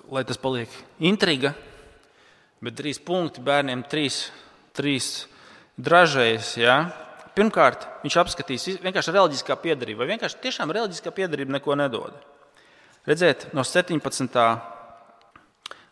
lai 0.10 0.24
tas 0.24 0.40
paliek 0.42 0.72
intriga. 1.00 1.54
Bet 2.64 2.78
trīs 2.80 2.98
punkti 3.04 3.44
bērniem, 3.46 3.84
trīs, 3.90 4.28
trīs 4.78 5.28
dražējas. 5.78 6.56
Ja? 6.58 6.78
Pirmkārt, 7.38 7.86
viņš 8.02 8.18
apskatīs 8.24 8.66
vienkārši 8.82 9.14
reliģiskā 9.14 9.60
piedarība, 9.62 10.02
vai 10.02 10.16
vienkārši 10.16 10.42
tiešām 10.42 10.74
reliģiskā 10.74 11.14
piedarība 11.14 11.60
neko 11.60 11.78
nedod. 11.78 12.18
Redziet, 13.08 13.48
no 13.54 13.64
17. 13.64 14.42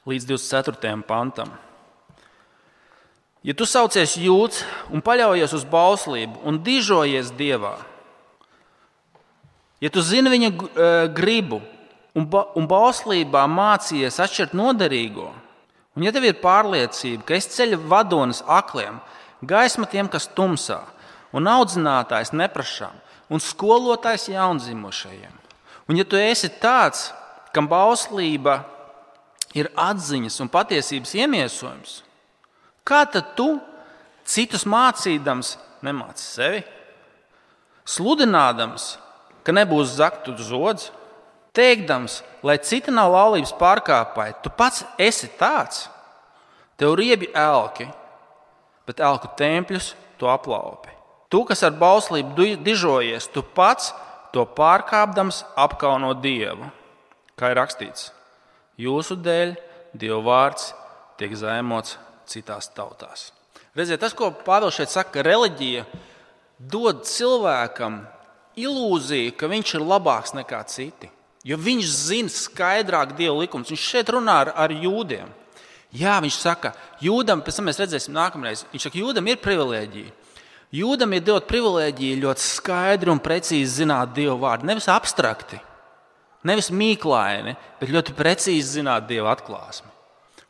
līdz 0.10 0.28
24. 0.34 0.98
pantam. 1.06 1.54
Ja 3.46 3.54
tu 3.54 3.68
saucies 3.70 4.16
jūds 4.18 4.64
un 4.90 5.04
paļaujies 5.06 5.52
uz 5.54 5.66
bauslību 5.70 6.42
un 6.50 6.58
dižojies 6.66 7.30
dievā, 7.38 7.76
ja 9.84 9.92
tu 9.94 10.02
zini 10.02 10.32
viņa 10.34 10.50
uh, 10.50 10.70
gribu 11.14 11.60
un, 12.18 12.26
ba 12.26 12.48
un 12.58 12.66
bauslībā 12.66 13.44
mācījies 13.52 14.18
atšķirt 14.24 14.56
noderīgo, 14.58 15.28
un 15.94 16.06
ja 16.08 16.14
tev 16.16 16.26
ir 16.26 16.40
pārliecība, 16.42 17.22
ka 17.28 17.38
es 17.38 17.50
ceļu 17.54 17.84
vadonis 17.86 18.42
akliem, 18.50 18.98
gaisma 19.46 19.86
tiem, 19.92 20.10
kas 20.10 20.26
tumsā, 20.34 20.82
un 21.36 21.46
audzinātājs 21.52 22.34
neprašām, 22.34 22.98
un 23.30 23.44
skolotājs 23.44 24.30
jaundzimušajiem, 24.34 25.38
un 25.86 26.02
ja 26.02 26.08
tu 26.08 26.18
esi 26.18 26.50
tāds, 26.50 27.12
kam 27.54 27.70
bauslība 27.70 28.64
ir 29.54 29.70
atziņas 29.78 30.42
un 30.42 30.50
patiesības 30.50 31.14
iemiesojums, 31.22 32.00
kā 32.86 33.04
tad 33.12 33.34
tu 33.38 33.56
citus 34.26 34.66
mācīdams 34.70 35.56
nemāci 35.86 36.26
sevi? 36.26 36.62
Sludinādams, 37.86 38.96
ka 39.46 39.54
nebūs 39.54 39.98
zaktu 40.00 40.34
zods, 40.42 40.90
teikdams, 41.56 42.22
lai 42.46 42.58
citi 42.58 42.94
nav 42.94 43.12
laulības 43.14 43.54
pārkāpēji, 43.60 44.40
tu 44.44 44.52
pats 44.54 44.84
esi 45.02 45.30
tāds. 45.40 45.86
Tev 46.76 46.98
riebi 47.00 47.30
elki, 47.32 47.88
bet 48.88 49.00
elku 49.00 49.30
tempļus 49.40 49.94
tu 50.20 50.28
aplaupi. 50.28 50.92
Tu, 51.32 51.42
kas 51.48 51.64
ar 51.66 51.76
bauslību 51.78 52.58
dižojies, 52.64 53.30
tu 53.34 53.42
pats 53.56 53.94
to 54.36 54.44
pārkāpdams 54.58 55.44
apkauno 55.56 56.14
Dievu. 56.20 56.68
Kā 57.40 57.52
ir 57.52 57.60
rakstīts, 57.60 58.10
jūsu 58.80 59.18
dēļ 59.20 59.56
Dieva 59.96 60.20
vārds 60.24 60.74
tiek 61.20 61.32
zemots 61.40 61.96
citās 62.32 62.70
tautās. 62.76 63.30
Redziet, 63.76 64.00
tas, 64.00 64.16
ko 64.16 64.32
Pāvils 64.46 64.78
šeit 64.78 64.94
saka, 64.94 65.18
ka 65.18 65.26
reliģija 65.26 65.84
dod 66.60 67.04
cilvēkam 67.08 68.04
ilūziju, 68.56 69.36
ka 69.36 69.50
viņš 69.52 69.76
ir 69.76 69.84
labāks 69.84 70.36
nekā 70.38 70.62
citi. 70.72 71.10
Jo 71.46 71.60
viņš 71.62 71.90
zina 71.94 72.32
skaidrāk 72.32 73.14
Dieva 73.18 73.36
likumus. 73.44 73.70
Viņš 73.70 73.90
šeit 73.92 74.10
runā 74.16 74.40
ar, 74.46 74.54
ar 74.66 74.72
jūdiem. 74.74 75.30
Jā, 75.96 76.18
viņš 76.24 76.38
saka, 76.42 76.74
jūdam, 77.04 77.44
pēc 77.46 77.60
tam 77.60 77.70
mēs 77.70 77.80
redzēsim 77.80 78.16
nākamreiz, 78.16 78.66
viņš 78.72 78.88
saka, 78.88 79.00
jūdam 79.00 79.30
ir 79.32 79.40
privilēģija. 79.44 80.14
Jūdam 80.76 81.14
ir 81.16 81.24
dot 81.24 81.46
privilēģiju 81.48 82.24
ļoti 82.24 82.44
skaidri 82.44 83.12
un 83.14 83.22
precīzi 83.24 83.84
zināt 83.84 84.16
Dieva 84.16 84.36
vārdu. 84.42 84.68
Nevis 84.68 84.90
abstrakti, 84.92 85.60
nevis 86.48 86.72
mīklaini, 86.74 87.54
bet 87.80 87.94
ļoti 87.94 88.16
precīzi 88.18 88.82
zināt 88.82 89.06
Dieva 89.08 89.32
atklāsmi. 89.36 89.94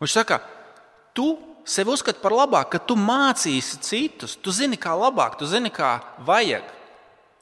Viņš 0.01 0.15
saka, 0.15 0.39
tu 1.13 1.36
sevi 1.65 1.91
uzskati 1.93 2.22
par 2.22 2.36
labāku, 2.36 2.75
ka 2.75 2.81
tu 2.81 2.98
mācīsi 3.00 3.81
citus, 3.84 4.38
tu 4.38 4.53
zini, 4.53 4.77
kā 4.79 4.93
labāk, 4.98 5.38
tu 5.39 5.48
zini, 5.50 5.72
kā 5.74 5.98
vajag. 6.25 6.67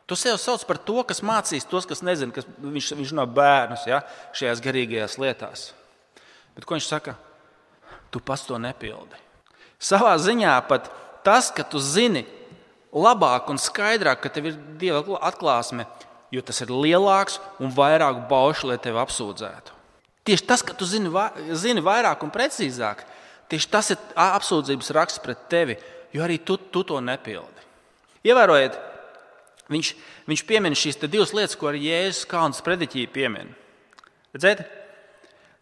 Tu 0.08 0.18
sev 0.20 0.38
sauc 0.42 0.64
par 0.68 0.80
to, 0.84 0.98
kas 1.08 1.24
mācīs 1.24 1.68
tos, 1.68 1.88
kas 1.88 2.04
nezina, 2.04 2.34
kas 2.36 2.48
viņš, 2.60 2.90
viņš 3.00 3.14
nav 3.16 3.30
bērns 3.36 3.86
ja, 3.88 4.02
šajās 4.36 4.62
garīgajās 4.64 5.20
lietās. 5.22 5.70
Bet 6.56 6.68
ko 6.68 6.76
viņš 6.76 6.90
saka? 6.90 7.16
Tu 8.12 8.22
pats 8.22 8.44
to 8.48 8.60
nepildi. 8.62 9.20
Savā 9.84 10.14
ziņā 10.20 10.58
pat 10.68 10.90
tas, 11.26 11.50
ka 11.56 11.64
tu 11.68 11.80
zini 11.82 12.26
labāk 12.94 13.50
un 13.52 13.60
skaidrāk, 13.60 14.22
ka 14.22 14.32
tev 14.32 14.52
ir 14.52 14.60
dieva 14.80 15.18
atklāsme, 15.26 15.88
jo 16.34 16.44
tas 16.46 16.62
ir 16.64 16.72
lielāks 16.72 17.40
un 17.64 17.74
vairāk 17.74 18.26
baušu, 18.30 18.70
lai 18.70 18.78
tevi 18.82 19.02
apsūdzētu. 19.02 19.80
Tieši 20.28 20.46
tas, 20.48 20.64
ka 20.64 20.76
tu 20.78 20.88
zini, 20.88 21.12
zini 21.60 21.84
vairāk 21.84 22.24
un 22.24 22.32
precīzāk, 22.32 23.04
Tieši 23.54 23.70
tas 23.70 23.92
ir 23.94 24.00
apsūdzības 24.18 24.88
raksts 24.98 25.22
pret 25.22 25.44
tevi, 25.46 25.76
jo 26.10 26.24
arī 26.26 26.40
tu, 26.42 26.56
tu 26.58 26.82
to 26.90 26.98
nepildi. 27.06 27.68
Ievērojiet, 28.26 28.80
viņš, 29.70 29.92
viņš 30.32 30.42
piemin 30.50 30.74
šīs 30.74 30.98
divas 31.04 31.36
lietas, 31.38 31.54
ko 31.60 31.70
arī 31.70 31.84
Jēzus 31.86 32.26
Kalns 32.32 32.64
prediķī 32.66 33.06
piemin. 33.14 33.52
Redzēt? 34.34 34.64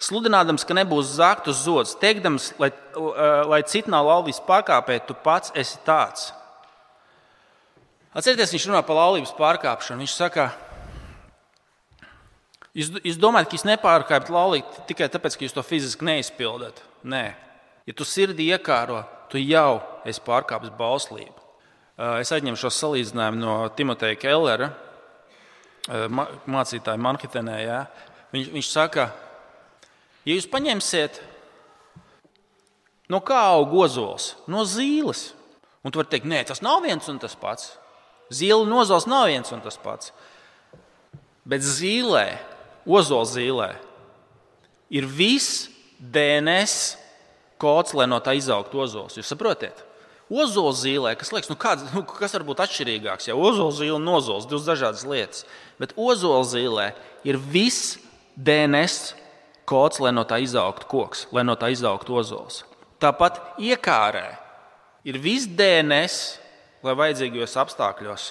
Sludinādams, 0.01 0.63
ka 0.63 0.73
nebūs 0.79 1.11
zāktu 1.19 1.51
zods, 1.51 1.97
teikdams, 1.99 2.53
lai, 2.63 2.71
lai 3.51 3.59
citi 3.67 3.91
nav 3.91 4.07
laulības 4.07 4.39
pārkāpēji, 4.47 5.03
tu 5.11 5.19
pats 5.27 5.51
esi 5.51 5.83
tāds. 5.83 6.31
Atcerieties, 8.15 8.55
viņš 8.55 8.71
runā 8.71 8.85
par 8.87 8.97
laulības 8.97 9.35
pārkāpšanu. 9.35 10.05
Viņš 10.05 10.15
saka, 10.15 10.47
jūs, 12.71 12.95
jūs 13.03 13.19
domājat, 13.19 13.51
ka 13.51 13.59
jūs 13.59 13.67
nepārkāpjat 13.67 14.33
laulību 14.33 14.87
tikai 14.89 15.11
tāpēc, 15.11 15.35
ka 15.35 15.49
jūs 15.49 15.59
to 15.59 15.67
fiziski 15.67 16.07
neizpildat. 16.07 16.79
Nē, 17.03 17.25
Ja 17.89 17.95
tu 17.97 18.05
sirdī 18.05 18.51
iekāro, 18.53 19.01
tu 19.31 19.39
jau 19.41 19.81
esi 20.07 20.21
pārkāpis 20.25 20.73
bauslību. 20.77 21.37
Es 22.21 22.31
aizņemu 22.33 22.57
šo 22.57 22.71
salīdzinājumu 22.73 23.41
no 23.41 23.55
Timoteja 23.77 24.17
Kellera, 24.19 24.71
mācītāja 25.89 27.01
Manhetenē. 27.01 27.57
Ja? 27.61 27.81
Viņš, 28.33 28.47
viņš 28.53 28.69
saka, 28.69 29.09
ja 30.25 30.37
jūs 30.37 30.47
paņemsiet, 30.49 31.19
no 33.11 33.21
kā 33.25 33.41
aug 33.51 33.73
ozols? 33.83 34.35
No 34.49 34.65
zīles. 34.65 35.31
Un 35.81 35.93
tu 35.93 35.97
vari 35.97 36.11
teikt, 36.13 36.29
nē, 36.29 36.43
tas 36.45 36.61
nav 36.61 36.83
viens 36.85 37.07
un 37.09 37.17
tas 37.21 37.33
pats. 37.37 37.73
Zīle 38.31 38.61
un 38.63 38.73
ozols 38.77 39.07
nav 39.09 39.27
viens 39.31 39.49
un 39.51 39.61
tas 39.63 39.77
pats. 39.81 40.13
Bet 41.43 41.65
zīlē, 41.65 42.37
ozola 42.85 43.27
zīlē, 43.27 43.69
ir 44.93 45.07
viss 45.09 45.65
DNS 45.99 47.00
kods, 47.61 47.93
lai 47.97 48.07
no 48.09 48.19
tā 48.23 48.33
izaugtu 48.37 48.81
ozols. 48.83 49.19
Jūs 49.19 49.29
saprotat? 49.31 49.85
Ozola 50.31 50.71
zīlē, 50.77 51.11
kas 51.19 51.33
liekas, 51.35 51.49
nu 51.51 51.57
kāds, 51.59 51.83
nu, 51.91 52.05
kas 52.07 52.33
var 52.37 52.45
būt 52.47 52.61
atšķirīgāks? 52.63 53.27
Ja 53.27 53.35
ozola 53.35 53.73
zīle 53.75 53.97
un 53.97 54.07
ozols 54.13 54.47
divas 54.47 54.67
dažādas 54.67 55.03
lietas. 55.03 55.43
Bet 55.81 55.91
ozola 55.99 56.45
zīlē 56.47 56.85
ir 57.27 57.39
viss 57.51 57.97
DNS 58.39 59.11
kods, 59.67 59.99
lai 60.03 60.13
no 60.15 60.23
tā 60.27 60.39
izaugtu 60.43 60.87
koks, 60.91 61.25
lai 61.35 61.43
no 61.47 61.57
tā 61.59 61.71
izaugtu 61.73 62.15
ozols. 62.21 62.63
Tāpat 63.03 63.41
iekārē 63.59 64.27
ir 65.07 65.19
viss 65.19 65.49
DNS, 65.49 66.19
lai 66.85 66.95
vajadzīgajos 66.97 67.57
apstākļos 67.65 68.27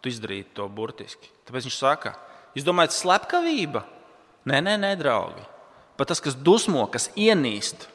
tu 0.00 0.12
izdarītu 0.12 0.56
to 0.60 0.68
burtiski. 0.72 1.30
Tāpēc 1.44 1.68
viņš 1.68 1.76
saka, 1.76 2.14
jūs 2.56 2.66
domājat, 2.66 2.96
slepkavība? 2.96 3.84
Nē, 4.48 4.60
nē, 4.64 4.78
nē, 4.80 4.94
draugi. 5.00 5.44
Pat 5.96 6.10
tas, 6.10 6.20
kas 6.24 6.36
dusmo, 6.36 6.84
kas 6.92 7.08
ienīst, 7.16 7.86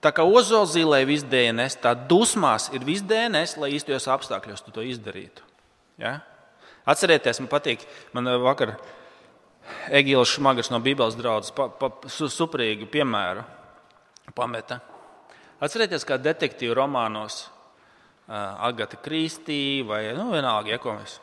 Tā 0.00 0.12
kā 0.16 0.24
ozolzīlē 0.24 1.02
ir 1.02 1.10
viss 1.10 1.26
DNS, 1.28 1.76
tā 1.82 1.92
dusmās 2.08 2.70
ir 2.72 2.84
viss 2.88 3.04
DNS, 3.04 3.58
lai 3.60 3.74
īstajos 3.76 4.08
apstākļos 4.08 4.64
to 4.72 4.84
izdarītu. 4.84 5.44
Ja? 6.00 6.20
Atcerieties, 6.88 7.42
man 7.42 7.50
patīk, 7.52 7.84
man 8.16 8.30
vakar 8.40 8.78
Egīls 9.92 10.32
Šmagars 10.32 10.70
no 10.72 10.80
Bībeles 10.82 11.18
draudzes 11.18 11.52
pa, 11.54 11.68
pa, 11.68 11.92
su, 12.08 12.30
suprīgi 12.32 12.88
piemēru 12.90 13.44
pameta. 14.34 14.80
Atcerieties, 15.60 16.06
kā 16.08 16.16
detektīvu 16.16 16.74
romānos 16.78 17.42
uh, 17.44 18.64
Agata 18.70 18.96
Kristī 19.04 19.82
vai 19.86 20.06
nu, 20.16 20.30
vienalga, 20.32 20.72
ja 20.72 20.80
ko 20.80 20.96
mēs 20.96 21.18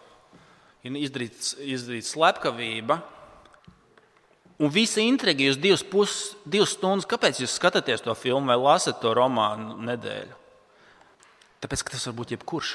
izdarīt, 0.85 1.39
izdarīt 1.65 2.05
slepkavība 2.05 3.01
Un 4.57 4.71
visa 4.73 5.03
intriga 5.05 5.45
jūs 5.45 5.59
divas, 5.61 5.83
pus, 5.85 6.13
divas 6.49 6.73
stundas, 6.73 7.05
kāpēc 7.09 7.43
jūs 7.43 7.53
skatāties 7.59 8.01
to 8.01 8.13
filmu 8.17 8.49
vai 8.49 8.57
lasat 8.57 8.97
to 9.03 9.11
romānu 9.13 9.75
nedēļu? 9.85 10.37
Tāpēc, 11.61 11.83
ka 11.85 11.93
tas 11.93 12.05
var 12.09 12.15
būt 12.17 12.33
jebkurš. 12.33 12.71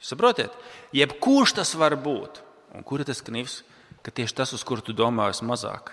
Jūs 0.00 0.10
saprotat? 0.10 0.54
Jebkurš 0.96 1.54
tas 1.60 1.74
var 1.78 1.94
būt. 1.98 2.42
Un 2.74 2.86
kur 2.86 3.02
ir 3.02 3.06
tas 3.06 3.22
knivs, 3.22 3.60
ka 4.02 4.10
tieši 4.14 4.36
tas, 4.42 4.54
uz 4.56 4.64
kuru 4.66 4.82
tu 4.82 4.94
domā, 4.96 5.28
ir 5.30 5.46
mazāk? 5.46 5.92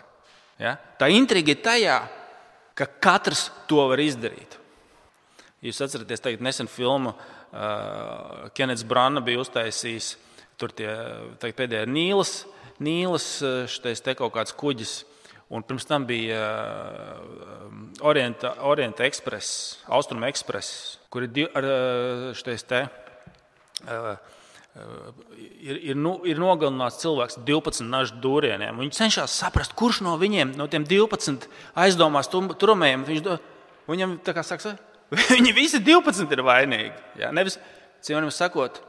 Ja? 0.61 0.77
Tā 0.97 1.09
intriga 1.13 1.53
ir 1.53 1.61
tajā, 1.61 1.97
ka 2.77 2.87
katrs 3.01 3.47
to 3.69 3.83
var 3.91 4.01
izdarīt. 4.01 4.57
Jūs 5.65 5.81
atceraties, 5.85 6.21
tagad 6.21 6.41
nesen 6.45 6.69
filmu 6.69 7.13
uh, 7.13 8.49
Kenets 8.57 8.85
Brāna 8.85 9.21
bija 9.25 9.41
uztaisījis. 9.41 10.15
Tur 10.57 10.73
tie 10.73 10.89
pēdējie 11.41 11.85
Nīlas, 11.89 12.39
Nīlas 12.81 13.27
štais 13.69 14.01
te 14.05 14.13
kaut 14.17 14.33
kāds 14.33 14.53
kuģis 14.57 15.03
Un 15.47 15.63
pirms 15.63 15.85
tam 15.87 16.03
bija 16.07 16.39
uh, 16.43 17.67
Orienta, 18.03 18.51
Orienta 18.67 19.05
Express, 19.07 19.77
Austrum 19.87 20.25
Express, 20.27 20.97
kur 21.09 21.23
ir 21.23 21.31
div, 21.31 21.47
ar 21.55 21.67
uh, 21.67 22.25
šitais 22.35 22.65
te. 22.67 22.81
Uh, 23.87 24.17
ir, 25.63 25.79
ir, 25.91 25.95
nu, 25.95 26.17
ir 26.27 26.39
nogalināts 26.41 26.99
cilvēks 27.01 27.39
12 27.47 27.87
nažu 27.87 28.17
dūrieniem. 28.23 28.75
Viņi 28.83 28.97
cenšas 28.97 29.37
saprast, 29.39 29.75
kurš 29.77 30.01
no 30.05 30.17
viņiem, 30.19 30.51
no 30.59 30.67
tiem 30.71 30.85
12 30.87 31.47
aizdomās 31.79 32.29
turmējiem, 32.33 33.05
viņš 33.07 33.23
do, 33.25 33.37
viņam 33.87 34.17
tā 34.27 34.35
kā 34.35 34.43
saka, 34.45 34.75
viņi 35.33 35.55
visi 35.55 35.81
12 35.83 36.35
ir 36.35 36.43
vainīgi. 36.45 36.91
Jā, 37.23 37.31
nevis, 37.35 37.55
cīnām 38.05 38.29
sakot, 38.35 38.81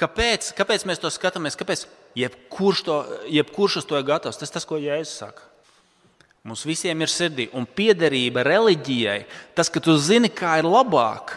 kāpēc, 0.00 0.52
kāpēc 0.58 0.84
mēs 0.88 1.00
to 1.02 1.10
skatāmies, 1.12 1.56
kāpēc 1.58 1.86
jebkurš, 2.18 2.84
to, 2.86 2.98
jebkurš 3.32 3.80
uz 3.82 3.88
to 3.88 3.98
ir 3.98 4.06
gatavs. 4.12 4.40
Tas 4.40 4.52
tas, 4.52 4.68
ko 4.68 4.80
Jēzus 4.80 5.16
saka. 5.24 5.48
Mums 6.42 6.64
visiem 6.66 6.98
ir 7.04 7.10
sirdī 7.10 7.46
un 7.54 7.66
piederība 7.66 8.42
reliģijai. 8.42 9.20
Tas, 9.54 9.70
ka 9.70 9.78
tu 9.82 9.94
zini, 9.94 10.26
kā 10.26 10.56
ir 10.58 10.66
labāk, 10.66 11.36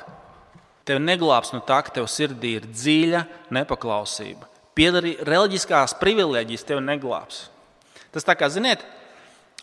tev 0.86 0.98
neglābs 1.02 1.54
no 1.54 1.62
tā, 1.66 1.78
ka 1.86 1.94
tev 1.94 2.10
sirdī 2.10 2.56
ir 2.58 2.66
dziļa 2.66 3.22
nepaklausība. 3.54 4.50
Piedarī, 4.76 5.14
reliģiskās 5.24 5.94
privilēģijas 6.02 6.66
tevi 6.68 6.82
neglābs. 6.84 7.46
Tas 8.16 8.26
tā 8.26 8.34
kā, 8.36 8.50
ziniet, 8.52 8.82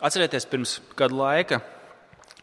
atcerieties, 0.00 0.46
pirms 0.48 0.76
kāda 0.96 1.18
laika, 1.18 1.58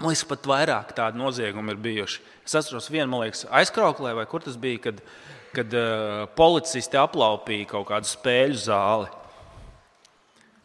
man 0.01 0.11
liekas, 0.11 0.27
pat 0.27 0.51
vairāk 0.51 0.91
tādu 0.97 1.21
noziegumu 1.23 1.73
ir 1.73 1.79
bijuši. 1.81 2.21
Es 2.43 2.57
atceros 2.59 2.91
vienu, 2.91 3.07
man 3.13 3.23
liekas, 3.23 3.45
aizkrauklē, 3.61 4.11
vai 4.17 4.27
kur 4.29 4.43
tas 4.43 4.59
bija, 4.59 4.83
kad, 4.89 4.99
kad 5.55 5.75
uh, 5.77 6.27
policisti 6.35 6.99
aplaupīja 6.99 7.71
kaut 7.71 7.87
kādu 7.93 8.11
spēļu 8.11 8.59
zāli. 8.67 9.09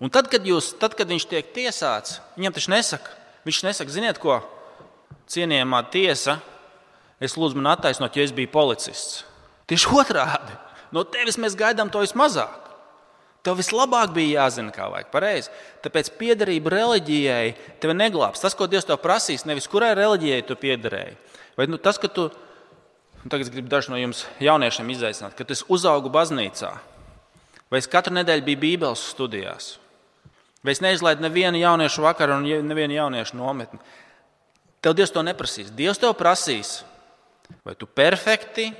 Un 0.02 0.10
tad, 0.10 0.28
kad, 0.32 0.42
jūs, 0.46 0.72
tad, 0.80 0.96
kad 0.98 1.08
viņš 1.10 1.28
tiek 1.30 1.52
tiesāts, 1.54 2.18
viņam 2.38 2.56
taču 2.56 2.72
nesaka, 2.74 3.14
viņš 3.46 3.62
nesaka, 3.68 3.94
ziniet, 3.94 4.18
ko 4.22 4.40
cienījamā 5.30 5.84
tiesa, 5.92 6.40
es 7.22 7.36
lūdzu 7.38 7.60
man 7.60 7.72
attaisnot, 7.74 8.16
jo 8.16 8.26
es 8.26 8.34
biju 8.34 8.50
policists. 8.52 9.22
Tieši 9.70 9.92
otrādi. 9.96 10.58
No 10.92 11.06
tevis 11.08 11.38
mēs 11.40 11.56
gaidām 11.58 11.90
to 11.90 12.02
vismazāk. 12.02 12.64
Tev 13.44 13.58
vislabāk 13.60 14.14
bija 14.16 14.44
jāzina, 14.44 14.72
kā 14.72 14.86
vajag 14.88 15.10
pareizi. 15.12 15.50
Tāpēc 15.84 16.14
piederība 16.16 16.72
reliģijai 16.72 17.76
tevi 17.82 17.96
neglābs. 17.96 18.40
Tas, 18.40 18.56
ko 18.56 18.68
Dievs 18.70 18.88
tev 18.88 18.96
prasīs, 19.02 19.44
nevis 19.44 19.68
kurai 19.68 19.92
reliģijai 19.98 20.46
tu 20.48 20.56
piederēji. 20.56 21.18
Vai 21.58 21.66
nu, 21.68 21.76
tas, 21.76 22.00
ka 22.00 22.08
tu, 22.08 22.30
tagad 23.28 23.52
gribu 23.52 23.68
dažu 23.68 23.92
no 23.92 24.00
jums 24.00 24.24
jauniešiem 24.40 24.94
izaicināt, 24.96 25.36
ka 25.36 25.44
tu 25.44 25.58
uzaugi 25.76 26.12
baznīcā, 26.14 26.72
vai 27.68 27.82
es 27.82 27.90
katru 27.90 28.16
nedēļu 28.16 28.46
biju 28.48 28.62
Bībeles 28.64 29.04
studijās, 29.12 29.74
vai 30.64 30.72
es 30.72 30.80
neizlaidu 30.80 31.22
nevienu 31.22 31.60
jauniešu 31.60 32.02
vakaru 32.02 32.40
un 32.40 32.68
nevienu 32.68 32.96
jauniešu 32.96 33.36
nometni. 33.36 33.78
Tev 34.84 34.96
Dievs 34.96 35.12
to 35.12 35.22
neprasīs. 35.24 35.70
Dievs 35.72 36.00
tev 36.00 36.12
prasīs, 36.16 36.82
vai 37.64 37.76
tu 37.76 37.86
perfekti 37.86 38.70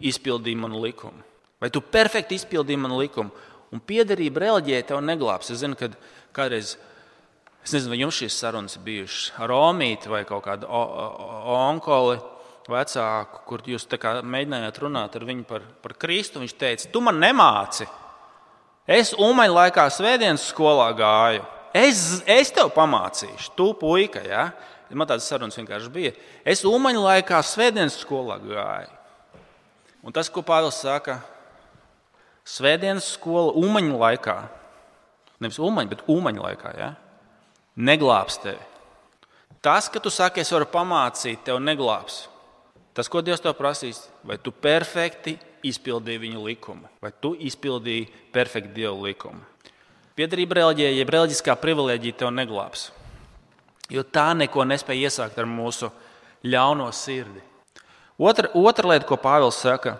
izpildīji 0.00 0.58
manu 0.60 0.80
likumu. 0.84 1.22
Vai 1.60 1.68
tu 1.72 1.82
perfekti 1.84 2.38
izpildīji 2.40 2.80
manu 2.80 3.00
likumu? 3.00 3.32
Un 3.70 3.82
piederība 3.86 4.46
reliģijai 4.46 4.86
tev 4.88 5.02
neglābs. 5.04 5.52
Es 5.52 5.60
zinu, 5.62 5.76
ka 5.78 5.90
kādreiz, 6.34 6.74
es 7.62 7.74
nezinu, 7.76 7.92
vai 7.92 8.00
jums 8.00 8.18
šīs 8.18 8.38
sarunas 8.40 8.78
bijušas 8.82 9.36
ar 9.44 9.52
Omīti 9.54 10.10
vai 10.10 10.24
kaut 10.28 10.42
kādu 10.48 10.68
onkoli 10.68 12.18
vecāku, 12.70 13.44
kur 13.46 13.64
jūs 13.66 13.86
mēģinājāt 13.90 14.80
runāt 14.82 15.16
ar 15.16 15.26
viņu 15.28 15.46
par, 15.48 15.64
par 15.82 15.94
Kristu. 16.00 16.42
Viņš 16.42 16.56
teica, 16.58 16.90
tu 16.92 17.04
man 17.04 17.20
nemāci. 17.22 17.86
Es 18.88 19.12
umaņu 19.14 19.56
laikā 19.56 19.86
svētdienas 19.92 20.46
skolā 20.50 20.90
gāju. 20.98 21.44
Es, 21.76 22.20
es 22.26 22.50
tev 22.54 22.72
pamācīšu, 22.74 23.52
tu 23.58 23.70
puika. 23.78 24.22
Ja? 24.26 24.48
Man 24.90 25.06
tādas 25.06 25.28
sarunas 25.30 25.58
vienkārši 25.58 25.92
bija. 25.94 26.14
Es 26.44 26.64
umaņu 26.66 27.04
laikā 27.04 27.42
svētdienas 27.46 28.00
skolā 28.00 28.40
gāju. 28.42 28.96
Un 30.00 30.16
tas, 30.16 30.30
ko 30.32 30.42
Pāvils 30.42 30.80
saka, 30.80 31.20
Svētdienas 32.50 33.06
skola 33.14 33.52
umaņu 33.60 33.98
laikā, 34.00 34.36
nevis 35.44 35.60
umaņu, 35.60 35.90
bet 35.92 36.02
umaņu 36.10 36.42
laikā, 36.42 36.72
ja? 36.78 36.88
neglābs 37.76 38.40
tevi. 38.42 38.62
Tas, 39.60 39.90
ka 39.92 40.00
tu 40.00 40.10
saki, 40.10 40.40
es 40.40 40.50
varu 40.52 40.66
pamācīt, 40.72 41.44
tev 41.44 41.60
neglābs. 41.62 42.24
Tas, 42.96 43.10
ko 43.12 43.20
Dievs 43.22 43.42
tev 43.44 43.54
prasīs, 43.58 44.06
vai 44.26 44.38
tu 44.40 44.50
perfekti 44.50 45.36
izpildīji 45.66 46.22
viņa 46.24 46.42
likumu, 46.44 46.88
vai 47.02 47.12
tu 47.20 47.34
izpildīji 47.34 48.08
perfekti 48.32 48.74
Dieva 48.80 48.96
likumu. 49.06 49.42
Piedarība 50.18 50.58
reliģijai, 50.58 50.98
jeb 50.98 51.12
reliģiskā 51.14 51.54
privilēģija 51.60 52.18
tev 52.20 52.32
neglābs. 52.34 52.90
Jo 53.90 54.04
tā 54.04 54.30
neko 54.36 54.66
nespēja 54.68 55.08
iesākt 55.08 55.38
ar 55.40 55.48
mūsu 55.48 55.90
ļauno 56.46 56.90
sirdi. 56.94 57.42
Otra, 58.20 58.50
otra 58.54 58.92
lieta, 58.92 59.06
ko 59.08 59.16
Pāvils 59.20 59.58
saka, 59.62 59.96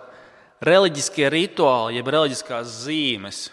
reliģiskie 0.65 1.31
rituāli, 1.33 1.97
jeb 1.99 2.11
reliģiskās 2.13 2.75
zīmes, 2.85 3.47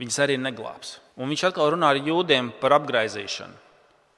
viņas 0.00 0.20
arī 0.24 0.36
neglābs. 0.40 0.98
Un 1.16 1.32
viņš 1.32 1.48
atkal 1.48 1.72
runā 1.72 1.94
ar 1.94 2.00
jūdiem 2.04 2.52
par 2.60 2.76
apgaizīšanu. 2.76 3.56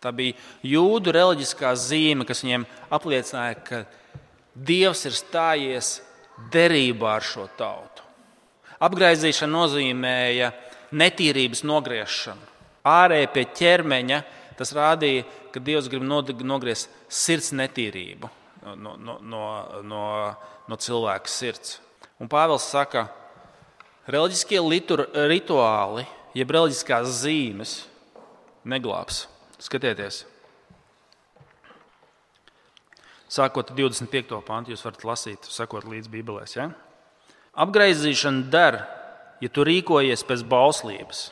Tā 0.02 0.11
bija 0.11 0.35
jūdu 0.67 1.15
reliģiskā 1.15 1.71
zīme, 1.78 2.26
kas 2.26 2.43
viņiem 2.43 2.67
apliecināja, 2.91 3.58
ka 3.63 3.84
Dievs 4.52 5.06
ir 5.08 5.15
stājies 5.17 5.95
derībā 6.52 7.17
ar 7.19 7.26
šo 7.26 7.47
tautu. 7.59 8.02
Apgaizīšana 8.83 9.52
nozīmēja 9.52 10.50
netīrības 10.99 11.63
nogriešanu. 11.69 12.50
Ārēji 12.89 13.28
pie 13.35 13.45
ķermeņa 13.61 14.23
tas 14.59 14.73
rādīja, 14.75 15.23
ka 15.55 15.61
Dievs 15.63 15.89
grib 15.93 16.02
nogriezt 16.02 16.91
sirds 17.09 17.52
netīrību 17.55 18.31
no, 18.75 18.97
no, 18.97 19.19
no, 19.23 19.45
no 19.87 20.02
no 20.69 20.78
cilvēka 20.78 21.31
sirds. 21.31 21.78
Un 22.23 22.31
Pāvils 22.31 22.67
saka, 22.71 23.07
reliģiskie 24.11 24.61
litur, 24.63 25.05
rituāli, 25.28 26.07
jeb 26.39 26.52
reliģiskās 26.55 27.11
zīmes, 27.23 27.76
neglābs. 28.69 29.26
Skatieties, 29.63 30.23
sākot 33.32 33.73
ar 33.73 33.78
25. 33.78 34.40
pantu, 34.47 34.73
jūs 34.73 34.84
varat 34.84 35.06
lasīt, 35.08 35.49
sekot 35.49 35.86
līdzi 35.88 36.12
Bībelēs. 36.12 36.56
Ja? 36.58 36.68
Apgaizīšana 37.64 38.49
der, 38.52 38.82
ja 39.42 39.50
tu 39.52 39.64
rīkojies 39.66 40.25
pēc 40.28 40.45
bauslības. 40.49 41.30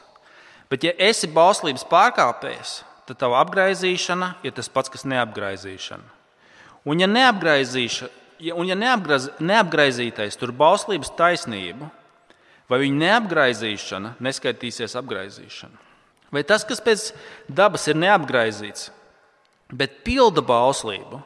Bet, 0.70 0.86
ja 0.86 0.94
esi 1.02 1.28
bauslības 1.34 1.84
pārkāpējs, 1.90 2.80
tad 3.08 3.18
tava 3.20 3.40
apgaizīšana 3.42 4.36
ir 4.46 4.54
tas 4.54 4.70
pats, 4.70 4.92
kas 4.92 5.06
neapgaizīšana. 5.08 6.18
Un, 6.88 7.00
ja 7.02 7.08
neapgaizīšana, 7.10 8.12
ja, 8.40 8.54
un 8.56 8.68
ja 8.70 8.76
neapgraz, 8.78 9.28
neapgraizītais 9.42 10.38
tur 10.40 10.54
bauslības 10.56 11.12
taisnību, 11.18 11.90
vai 12.70 12.78
viņa 12.84 13.00
neapgraizīšana 13.04 14.14
neskaitīsies 14.22 14.96
apgraizīšana? 15.00 15.88
Vai 16.30 16.44
tas, 16.46 16.62
kas 16.64 16.80
pēc 16.84 17.08
dabas 17.50 17.88
ir 17.90 17.98
neapgraizīts, 17.98 18.92
bet 19.74 20.00
pilda 20.06 20.44
bauslību, 20.46 21.18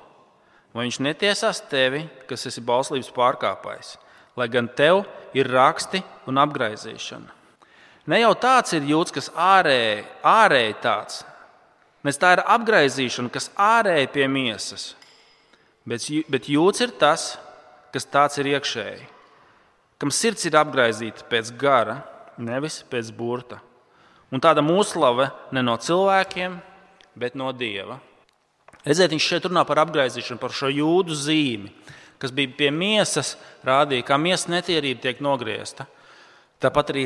vai 0.75 0.89
viņš 0.89 0.99
netiesās 1.07 1.63
tevi, 1.71 2.03
kas 2.29 2.47
esi 2.51 2.65
bauslības 2.65 3.13
pārkāpājs, 3.15 3.95
lai 4.37 4.49
gan 4.51 4.69
tev 4.69 5.05
ir 5.37 5.49
raksti 5.51 6.03
un 6.29 6.43
apgraizīšana? 6.43 7.31
Ne 8.11 8.21
jau 8.21 8.35
tāds 8.37 8.75
ir 8.77 8.85
jūtas, 8.85 9.15
kas 9.17 9.31
ārēji, 9.33 10.03
ārēji 10.29 10.75
tāds, 10.85 11.23
bet 12.05 12.21
tā 12.21 12.35
ir 12.37 12.45
apgraizīšana, 12.53 13.33
kas 13.33 13.49
ārēji 13.57 14.11
pie 14.13 14.29
miesas, 14.29 14.91
Bet, 15.85 16.07
bet 16.33 16.49
jūts 16.49 16.81
ir 16.81 16.95
tas, 16.97 17.35
kas 17.93 18.07
tāds 18.09 18.39
ir 18.41 18.49
iekšēji, 18.55 19.05
kam 20.01 20.09
sirds 20.09 20.47
ir 20.49 20.57
apgaizīta 20.57 21.27
pēc 21.29 21.51
gara, 21.61 21.99
nevis 22.41 22.81
pēc 22.89 23.11
burta. 23.13 23.59
Un 24.33 24.41
tāda 24.41 24.65
mūslava 24.65 25.29
ne 25.53 25.61
no 25.63 25.77
cilvēkiem, 25.77 26.57
bet 27.21 27.37
no 27.37 27.53
dieva. 27.53 27.99
Redziet, 28.85 29.13
viņš 29.15 29.27
šeit 29.31 29.49
runā 29.49 29.65
par 29.69 29.81
apgaizīšanu, 29.85 30.41
par 30.41 30.53
šo 30.53 30.69
jūdu 30.73 31.17
zīmi, 31.17 31.73
kas 32.21 32.33
bija 32.37 32.53
pie 32.59 32.71
miesas, 32.75 33.35
rādīja, 33.65 34.07
kā 34.09 34.19
miesas 34.21 34.51
netīrība 34.53 35.07
tiek 35.07 35.23
nogriezta. 35.25 35.87
Tāpat 36.61 36.93
arī 36.93 37.05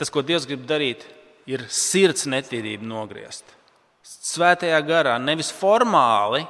tas, 0.00 0.12
ko 0.12 0.24
Dievs 0.24 0.46
grib 0.48 0.66
darīt, 0.68 1.06
ir 1.48 1.64
sirds 1.72 2.28
netīrība 2.28 2.86
nogriezt. 2.88 3.44
Svētajā 4.04 4.80
garā, 4.84 5.16
nevis 5.20 5.50
formāli, 5.52 6.44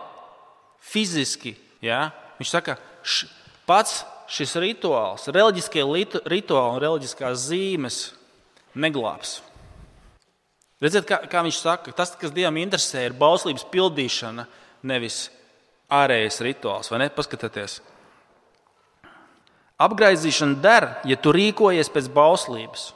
fiziski 0.83 1.55
Ja? 1.85 2.09
Viņš 2.41 2.51
saka, 2.51 2.77
š, 3.05 3.29
pats 3.69 4.03
šis 4.33 4.57
rituāls, 4.63 5.29
reliģiskie 5.33 5.85
rituāli 5.85 6.77
un 6.77 6.83
reliģiskās 6.83 7.49
zīmes 7.51 7.99
neglābs. 8.75 9.39
Redziet, 10.83 11.07
kā, 11.09 11.21
kā 11.31 11.43
viņš 11.45 11.61
saka, 11.61 11.93
tas, 11.97 12.15
kas 12.19 12.33
Dievam 12.35 12.57
interesē, 12.61 13.05
ir 13.07 13.17
bauslības 13.17 13.65
pildīšana, 13.73 14.47
nevis 14.87 15.29
ārējais 15.93 16.41
rituāls. 16.45 16.91
Vai 16.93 17.05
ne? 17.05 17.11
Paskatieties! 17.13 17.81
Apgaizīšana 19.85 20.61
der, 20.63 20.87
ja 21.09 21.17
tu 21.19 21.33
rīkojies 21.35 21.91
pēc 21.91 22.09
bauslības. 22.15 22.93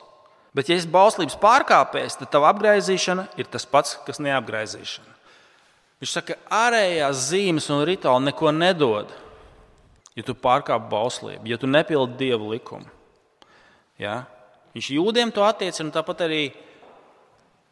Bet, 0.54 0.70
ja 0.70 0.78
esi 0.78 0.88
bauslības 0.90 1.36
pārkāpējs, 1.38 2.20
tad 2.20 2.30
tava 2.32 2.52
apgaizīšana 2.54 3.26
ir 3.38 3.48
tas 3.50 3.66
pats, 3.68 3.96
kas 4.06 4.20
neapgaizīšana. 4.22 5.16
Viņš 5.98 6.12
saka, 6.14 6.36
ka 6.38 6.58
ārējās 6.68 7.24
zīmes 7.32 7.66
un 7.74 7.82
rituāli 7.86 8.28
neko 8.28 8.52
nedod, 8.54 9.10
ja 10.14 10.24
tu 10.26 10.34
pārkāp 10.38 10.86
bauslību, 10.90 11.46
ja 11.50 11.58
tu 11.58 11.70
nepildi 11.70 12.18
dievu 12.22 12.52
likumu. 12.54 12.86
Ja? 13.98 14.22
Viņš 14.74 14.92
jūdiem 14.94 15.34
to 15.34 15.42
attiecina, 15.46 15.92
tāpat 15.94 16.22
arī 16.28 16.42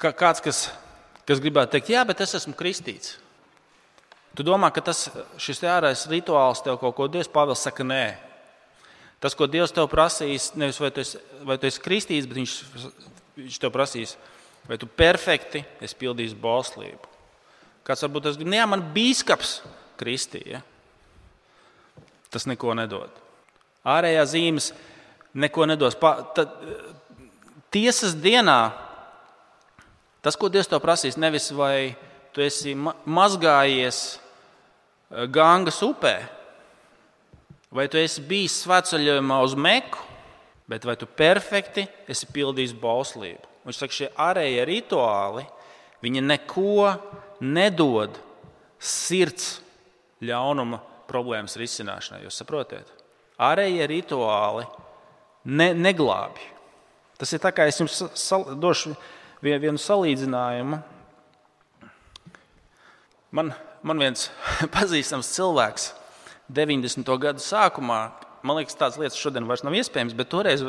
kā 0.02 0.10
kāds, 0.10 0.42
kas, 0.42 0.64
kas 1.26 1.42
gribētu 1.42 1.76
teikt, 1.76 1.94
jā, 1.94 2.02
bet 2.06 2.22
es 2.26 2.34
esmu 2.38 2.54
kristīts. 2.58 3.16
Tu 4.36 4.44
domā, 4.44 4.68
ka 4.74 4.82
tas, 4.84 5.06
šis 5.40 5.62
ārējais 5.64 6.06
rituāls 6.12 6.60
tev 6.64 6.76
kaut 6.80 6.92
ko 6.98 7.06
Dievs 7.08 7.30
Pāvils 7.32 7.62
saka, 7.64 7.84
nē. 7.86 8.18
Tas, 9.22 9.32
ko 9.32 9.48
Dievs 9.48 9.72
tev 9.72 9.88
prasīs, 9.88 10.50
nevis 10.60 10.76
vai 10.82 10.90
tu 10.92 11.00
esi, 11.00 11.20
vai 11.48 11.56
tu 11.56 11.68
esi 11.68 11.80
kristīts, 11.80 12.28
bet 12.28 12.36
viņš, 12.36 12.56
viņš 13.40 13.60
tev 13.62 13.72
prasīs, 13.72 14.12
vai 14.68 14.76
tu 14.76 14.88
perfekti 14.90 15.62
esi 15.80 15.96
pildījis 15.96 16.34
bauslību. 16.42 17.14
Kāds 17.86 18.04
varbūt 18.04 18.26
tas 18.26 18.36
ir, 18.36 18.44
nu, 18.44 18.58
man 18.68 18.84
bīskaps 18.92 19.60
kristīja. 19.96 20.60
Tas 22.28 22.44
neko 22.50 22.74
nedod. 22.76 23.22
Ārējā 23.86 24.26
zīmes 24.28 24.68
neko 25.32 25.64
nedos. 25.70 25.96
Pa, 25.96 26.18
tad, 26.36 26.52
tiesas 27.72 28.18
dienā 28.20 28.58
tas, 30.20 30.36
ko 30.36 30.50
Dievs 30.52 30.68
tev 30.68 30.84
prasīs, 30.84 31.16
nevis 31.16 31.48
vai 31.56 31.94
tu 32.36 32.44
esi 32.44 32.74
mazgājies 32.76 34.18
Gangas 35.10 35.78
upē, 35.86 36.16
vai 37.70 37.86
tu 37.90 38.00
esi 38.00 38.24
bijis 38.26 38.56
svētceļojumā 38.64 39.38
uz 39.46 39.54
Meku, 39.54 40.02
bet 40.66 40.86
vai 40.86 40.96
tu 40.98 41.06
perfekti 41.06 41.86
esi 42.10 42.26
pildījis 42.34 42.74
bauslību. 42.80 43.52
Viņš 43.66 43.78
saka, 43.82 43.94
šie 43.94 44.08
ārējie 44.22 44.64
rituāli, 44.66 45.44
viņi 46.02 46.24
neko 46.26 46.90
nedod 47.46 48.18
sirds 48.82 49.60
ļaunuma 50.26 50.80
problēmas 51.10 51.56
risināšanai. 51.58 52.24
Jūs 52.26 52.40
saprotat? 52.42 52.90
Ārējie 53.42 53.86
rituāli 53.90 54.66
ne, 55.46 55.70
neglābj. 55.74 56.42
Tas 57.16 57.32
ir 57.32 57.40
tā 57.42 57.52
kā 57.54 57.66
es 57.68 57.78
jums 57.80 58.00
došu 58.60 58.94
vienu 59.44 59.80
salīdzinājumu. 59.80 60.80
Man, 63.34 63.52
man 63.86 64.02
viens 64.02 64.28
pazīstams 64.76 65.32
cilvēks 65.34 65.90
90. 66.52 67.10
gadu 67.22 67.42
sākumā, 67.42 68.00
man 68.46 68.60
liekas, 68.60 68.78
tādas 68.78 68.98
lietas 69.00 69.18
šodien 69.18 69.48
vairs 69.48 69.64
nav 69.66 69.74
iespējams, 69.74 70.14
bet 70.16 70.30
toreiz, 70.30 70.62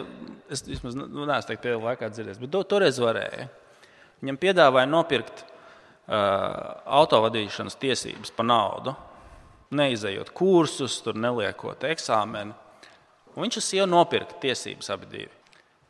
es 0.49 0.63
vismaz 0.65 0.97
nu, 0.97 1.27
neesmu 1.27 1.51
teikt, 1.51 1.63
pēdējā 1.65 1.81
laikā 1.83 2.09
dzirdējis, 2.13 2.41
bet 2.41 2.53
to, 2.55 2.63
toreiz 2.73 2.97
varēja. 3.01 3.49
Viņam 4.23 4.39
piedāvāja 4.41 4.89
nopirkt 4.89 5.43
uh, 5.43 5.51
autovadīšanas 6.97 7.77
tiesības 7.77 8.33
par 8.33 8.47
naudu, 8.49 8.95
neizejot 9.77 10.31
kursus, 10.33 11.03
neliekot 11.13 11.85
eksāmenu. 11.91 12.55
Un 13.35 13.45
viņš 13.45 13.59
uz 13.59 13.67
sievu 13.67 13.85
nopirka 13.91 14.39
tiesības 14.41 14.89
abi 14.95 15.11
divi. 15.11 15.33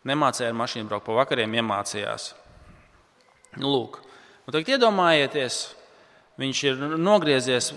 Nemācīja 0.08 0.52
ar 0.52 0.58
mašīnu 0.58 0.90
braukt 0.90 1.08
pa 1.08 1.16
vakariem, 1.22 1.56
iemācījās. 1.62 2.34
Nu, 3.58 3.70
lūk, 3.72 4.02
un 4.44 4.56
tagad 4.56 4.76
iedomājieties, 4.76 5.62
viņš 6.38 6.64
ir 6.68 6.82
nogriezies 6.98 7.72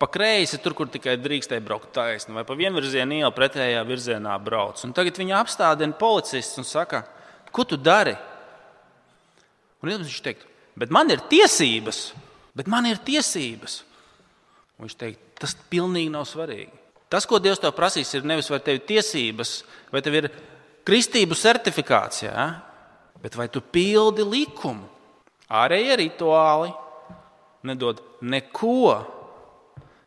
pa 0.00 0.08
kreisi, 0.08 0.58
tur, 0.62 0.74
kur 0.76 0.88
tikai 0.88 1.18
drīkstēja 1.20 1.62
braukt 1.64 1.92
taisni, 1.92 2.32
vai 2.32 2.46
pa 2.48 2.56
vienvirzienu 2.56 3.18
ielu 3.20 3.32
pretējā 3.36 3.82
virzienā 3.84 4.36
brauc. 4.40 4.80
Un 4.86 4.94
tagad 4.96 5.20
viņa 5.20 5.36
apstādina 5.42 5.96
policists 5.98 6.60
un 6.60 6.64
saka, 6.64 7.02
ko 7.52 7.66
tu 7.68 7.76
dari? 7.76 8.16
Un 9.80 9.92
viņš 9.92 10.20
teikt, 10.24 10.46
bet 10.80 10.92
man 10.92 11.12
ir 11.12 11.22
tiesības, 11.28 12.10
bet 12.56 12.68
man 12.68 12.88
ir 12.88 13.00
tiesības. 13.04 13.82
Un 14.78 14.88
viņš 14.88 14.96
teikt, 14.96 15.24
tas 15.40 15.56
pilnīgi 15.72 16.12
nav 16.12 16.24
svarīgi. 16.28 16.72
Tas, 17.10 17.26
ko 17.26 17.40
Dievs 17.42 17.58
tev 17.60 17.74
prasīs, 17.74 18.12
ir 18.14 18.24
nevis 18.28 18.48
vai 18.52 18.60
tev 18.62 18.78
ir 18.78 18.84
tiesības, 18.86 19.54
vai 19.90 20.00
tev 20.04 20.14
ir 20.14 20.28
kristību 20.86 21.36
certifikāts, 21.36 22.22
ja? 22.22 22.44
bet 23.20 23.34
vai 23.36 23.50
tu 23.52 23.60
pildi 23.60 24.24
likumu. 24.24 24.86
Ārējie 25.50 25.96
rituāli 25.98 26.70
nedod 27.66 28.02
neko 28.20 29.00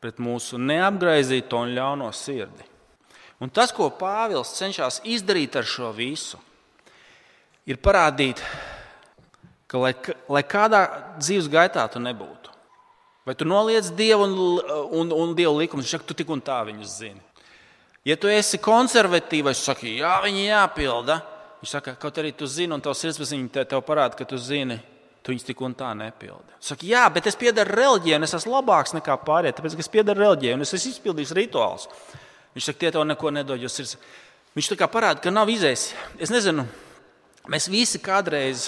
pret 0.03 0.19
mūsu 0.19 0.59
neapgaizīto 0.59 1.63
un 1.63 1.73
ļauno 1.75 2.11
sirdi. 2.15 2.69
Un 3.43 3.51
tas, 3.51 3.73
ko 3.75 3.89
Pāvils 3.97 4.55
cenšas 4.57 5.01
izdarīt 5.03 5.55
ar 5.59 5.67
šo 5.67 5.91
visu, 5.95 6.39
ir 7.67 7.79
parādīt, 7.83 8.39
ka, 9.67 9.79
lai, 9.81 9.93
lai 10.31 10.43
kādā 10.47 10.85
dzīves 11.19 11.49
gaitā 11.51 11.85
tu 11.91 11.99
nebūtu, 12.03 12.43
Vai 13.23 13.35
tu 13.35 13.45
noliedz 13.45 13.91
Dievu 13.95 14.23
un, 14.23 14.33
un, 14.91 15.11
un 15.11 15.35
Dieva 15.35 15.53
likumus? 15.55 15.85
Viņš 15.85 15.95
saka, 15.95 16.07
tu 16.07 16.15
tik 16.17 16.31
un 16.33 16.41
tā 16.43 16.59
viņus 16.67 16.97
zini. 16.99 17.21
Ja 18.03 18.17
tu 18.19 18.27
esi 18.27 18.59
konservatīvs, 18.59 19.61
tad 19.61 19.77
saki, 19.77 19.93
jā, 20.01 20.17
viņi 20.25 20.49
jāpilda. 20.49 21.21
Viņš 21.61 21.75
saka, 21.77 21.93
kaut 21.99 22.19
arī 22.19 22.33
tu 22.35 22.49
zini, 22.51 22.73
un 22.75 22.83
tavs 22.83 22.99
sirdsapziņa 22.99 23.47
te, 23.55 23.63
tev 23.71 23.83
parāda, 23.87 24.17
ka 24.19 24.27
tu 24.27 24.35
zini, 24.35 24.75
tu 25.23 25.31
viņus 25.31 25.47
tik 25.47 25.61
un 25.63 25.73
tā 25.77 25.93
nepildi. 25.95 26.57
Saka, 26.63 26.85
jā, 26.87 27.03
bet 27.15 27.29
es 27.31 27.39
piedaru 27.39 27.71
reliģijai, 27.79 28.19
un 28.19 28.27
es 28.27 28.35
esmu 28.35 28.57
labāks 28.57 28.95
nekā 28.97 29.15
pārējie, 29.23 29.55
tāpēc, 29.57 29.77
es 29.79 29.91
piedaru 29.91 30.25
reliģijai, 30.25 30.57
un 30.57 30.65
es 30.65 30.75
esmu 30.75 30.91
izpildījis 30.91 31.35
rituālus. 31.39 31.87
Viņš 32.53 32.69
saka, 32.69 32.81
tie 32.83 32.91
tev 32.93 33.05
neko 33.07 33.31
nedod, 33.33 33.63
sirds. 33.71 33.95
Viņš 34.53 34.73
tā 34.73 34.77
kā 34.83 34.89
parāda, 34.91 35.23
ka 35.23 35.31
nav 35.33 35.49
izējis. 35.49 35.87
Es 36.21 36.33
nezinu, 36.33 36.67
mēs 37.49 37.69
visi 37.71 38.01
kādreiz 38.03 38.67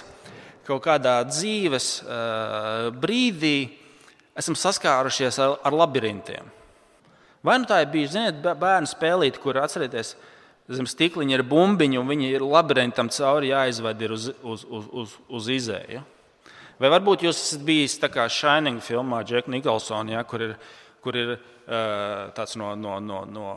kaut 0.66 0.82
kādā 0.88 1.20
dzīves 1.28 1.90
uh, 2.02 2.88
brīdī 3.04 3.58
esam 4.36 4.58
saskārušies 4.58 5.38
ar, 5.44 5.60
ar 5.62 5.76
labirintiem. 5.84 6.48
Vai 7.46 7.60
nu 7.62 7.70
tā 7.70 7.84
ir 7.84 7.92
bijusi 7.94 8.16
ziniet, 8.16 8.40
bērnu 8.42 8.90
spēlīte, 8.90 9.38
kur 9.44 9.60
atcerieties, 9.62 10.16
zem 10.74 10.88
stikliņa 10.90 11.38
ir 11.38 11.46
bumbiņa, 11.46 12.02
un 12.02 12.10
viņi 12.10 12.32
ir 12.34 12.46
labirintam 12.48 13.12
cauri 13.14 13.52
jāizved 13.52 14.02
uz, 14.10 14.32
uz, 14.42 14.66
uz, 14.66 14.88
uz, 15.04 15.18
uz 15.30 15.50
izēju. 15.60 16.02
Vai 16.82 16.92
varbūt 16.92 17.24
jūs 17.28 17.40
esat 17.40 17.64
bijis 17.68 18.00
tā 18.02 18.10
kā 18.12 18.26
Shining 18.32 18.82
filmā, 18.84 19.22
Džeka 19.24 19.52
Nikolsona, 19.52 20.18
ja, 20.18 20.24
kur 20.28 20.44
ir, 20.44 20.58
kur 21.04 21.16
ir 21.16 21.38
tāds 22.36 22.58
no, 22.60 22.74
no, 22.76 23.00
no, 23.00 23.22
no, 23.32 23.54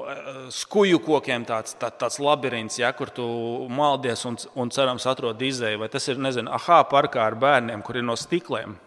uh, 0.00 0.46
skuju 0.52 0.98
kokiem 1.04 1.44
tāds, 1.48 1.76
tā, 1.78 1.92
tāds 1.94 2.18
labirints, 2.22 2.80
ja, 2.80 2.92
kur 2.96 3.12
tu 3.14 3.26
maldies 3.70 4.24
un, 4.28 4.38
un 4.58 4.72
cerams 4.74 5.06
atrod 5.10 5.42
izēju. 5.42 5.82
Vai 5.84 5.90
tas 5.92 6.08
ir, 6.08 6.20
nezinu, 6.22 6.50
ahā 6.56 6.82
parkā 6.90 7.26
ar 7.26 7.38
bērniem, 7.38 7.84
kur 7.84 8.00
ir 8.00 8.06
no 8.06 8.16
stikliem 8.18 8.78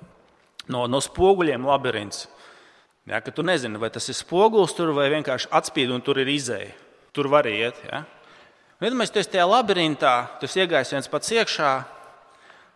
no, 0.71 0.85
no 0.89 1.01
spoguļiem 1.03 1.65
labirints. 1.67 2.25
Ja, 3.05 3.21
tu 3.21 3.45
nezini, 3.45 3.77
vai 3.77 3.91
tas 3.93 4.07
ir 4.09 4.17
spogulis 4.17 4.73
tur 4.73 4.89
vai 4.97 5.11
vienkārši 5.13 5.51
atspīd 5.53 5.91
un 5.93 6.01
tur 6.01 6.17
ir 6.23 6.29
izēja. 6.31 6.73
Tur 7.15 7.29
var 7.31 7.45
iet. 7.47 7.77
Ja. 7.85 8.01
Iedomājieties, 8.81 9.13
tu 9.13 9.21
esi 9.21 9.31
tajā 9.35 9.45
labirintā, 9.47 10.13
tu 10.41 10.49
iegājies 10.49 10.91
viens 10.95 11.11
pats 11.11 11.31
iekšā, 11.31 11.69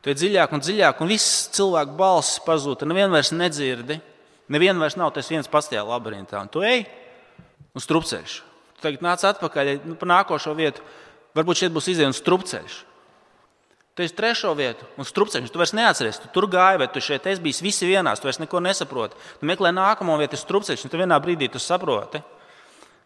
tu 0.01 0.11
ej 0.11 0.17
dziļāk 0.19 0.53
un 0.55 0.63
dziļāk, 0.63 1.01
un 1.03 1.11
viss 1.11 1.47
cilvēku 1.55 1.97
balss 1.99 2.39
pazūd. 2.45 2.85
Nevienu 2.87 3.15
vairs 3.15 3.33
nedzirdi, 3.35 3.99
nevienu 4.51 4.83
vairs 4.83 4.97
nav 4.99 5.11
tas 5.15 5.29
viens 5.31 5.49
pats 5.51 5.71
tajā 5.71 5.83
labirintā. 5.87 6.41
Un 6.41 6.51
tu 6.51 6.63
ej 6.65 6.85
uz 7.75 7.85
strupceļš. 7.87 8.37
Tu 8.77 8.85
tagad 8.85 9.03
nāc 9.03 9.25
atpakaļ 9.27 9.73
nu, 9.83 9.97
pa 9.99 10.07
nākošo 10.09 10.53
vietu. 10.57 10.85
Varbūt 11.37 11.63
šeit 11.63 11.75
būs 11.75 11.89
izdevies 11.91 12.21
strupceļš. 12.23 12.77
Tu 13.99 14.05
esi 14.05 14.15
trešo 14.15 14.53
vietu 14.55 14.87
un 14.95 15.07
strupceļš. 15.07 15.51
Tu 15.51 15.59
vairs 15.59 15.75
neatceries, 15.75 16.21
tu 16.23 16.31
tur 16.31 16.47
gāji, 16.47 16.79
vai 16.79 16.87
tu 16.87 17.03
šeit 17.03 17.27
esi 17.27 17.43
bijis 17.43 17.59
visi 17.59 17.89
vienās, 17.89 18.21
tu 18.21 18.29
vairs 18.29 18.39
neko 18.39 18.61
nesaproti. 18.63 19.19
Tu 19.41 19.49
meklē 19.49 19.73
nākamo 19.75 20.15
vietu, 20.21 20.37
ir 20.37 20.43
strupceļš, 20.45 20.85
un 20.85 20.93
tu 20.93 21.01
vienā 21.01 21.19
brīdī 21.19 21.49
tu 21.51 21.59
saproti, 21.59 22.21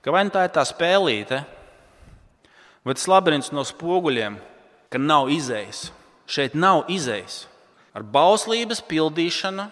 ka 0.06 0.14
vai 0.14 0.22
nu 0.28 0.34
tā 0.36 0.46
ir 0.46 0.54
tā 0.54 0.62
spēlīte, 0.70 1.42
vai 2.86 2.94
tas 2.94 3.10
labirints 3.10 3.50
no 3.56 3.66
spoguļiem, 3.66 4.38
ka 4.94 5.02
nav 5.02 5.34
izējis. 5.34 5.88
Šeit 6.34 6.56
nav 6.58 6.88
izējis. 6.90 7.44
Ar 7.94 8.06
bauslības 8.06 8.82
pildīšanu 8.90 9.68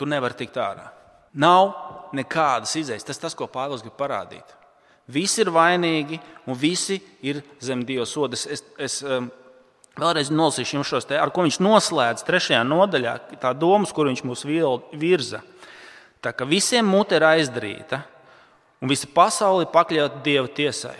tu 0.00 0.08
nevari 0.08 0.38
tikt 0.38 0.56
ārā. 0.60 0.88
Nav 1.36 1.74
nekādas 2.16 2.72
izējas. 2.80 3.04
Tas 3.04 3.20
tas, 3.20 3.36
ko 3.36 3.48
Pāvils 3.52 3.84
grib 3.84 3.98
parādīt. 3.98 4.54
Visi 5.12 5.42
ir 5.44 5.52
vainīgi 5.54 6.18
un 6.48 6.56
visi 6.58 6.96
ir 7.22 7.42
zem 7.62 7.84
Dieva 7.86 8.06
sodas. 8.08 8.46
Es, 8.48 8.64
es, 8.80 9.02
um, 9.04 9.28
Vēlreiz 9.96 10.28
nolasīšu 10.28 10.74
jums 10.76 10.90
šos 10.90 11.06
te, 11.08 11.16
ar 11.16 11.30
ko 11.32 11.46
viņš 11.46 11.56
noslēdz 11.64 12.24
trešajā 12.28 12.58
nodaļā, 12.68 13.14
tā 13.40 13.54
domas, 13.56 13.94
kur 13.96 14.10
viņš 14.10 14.22
mūs 14.28 14.42
virza. 14.92 15.40
Tā 16.20 16.34
ka 16.36 16.44
visiem 16.44 16.84
mute 16.84 17.16
ir 17.16 17.24
aizdarīta, 17.24 18.02
un 18.84 18.92
visa 18.92 19.08
pasaule 19.08 19.64
ir 19.64 19.72
pakļauta 19.72 20.20
Dieva 20.26 20.50
tiesai. 20.52 20.98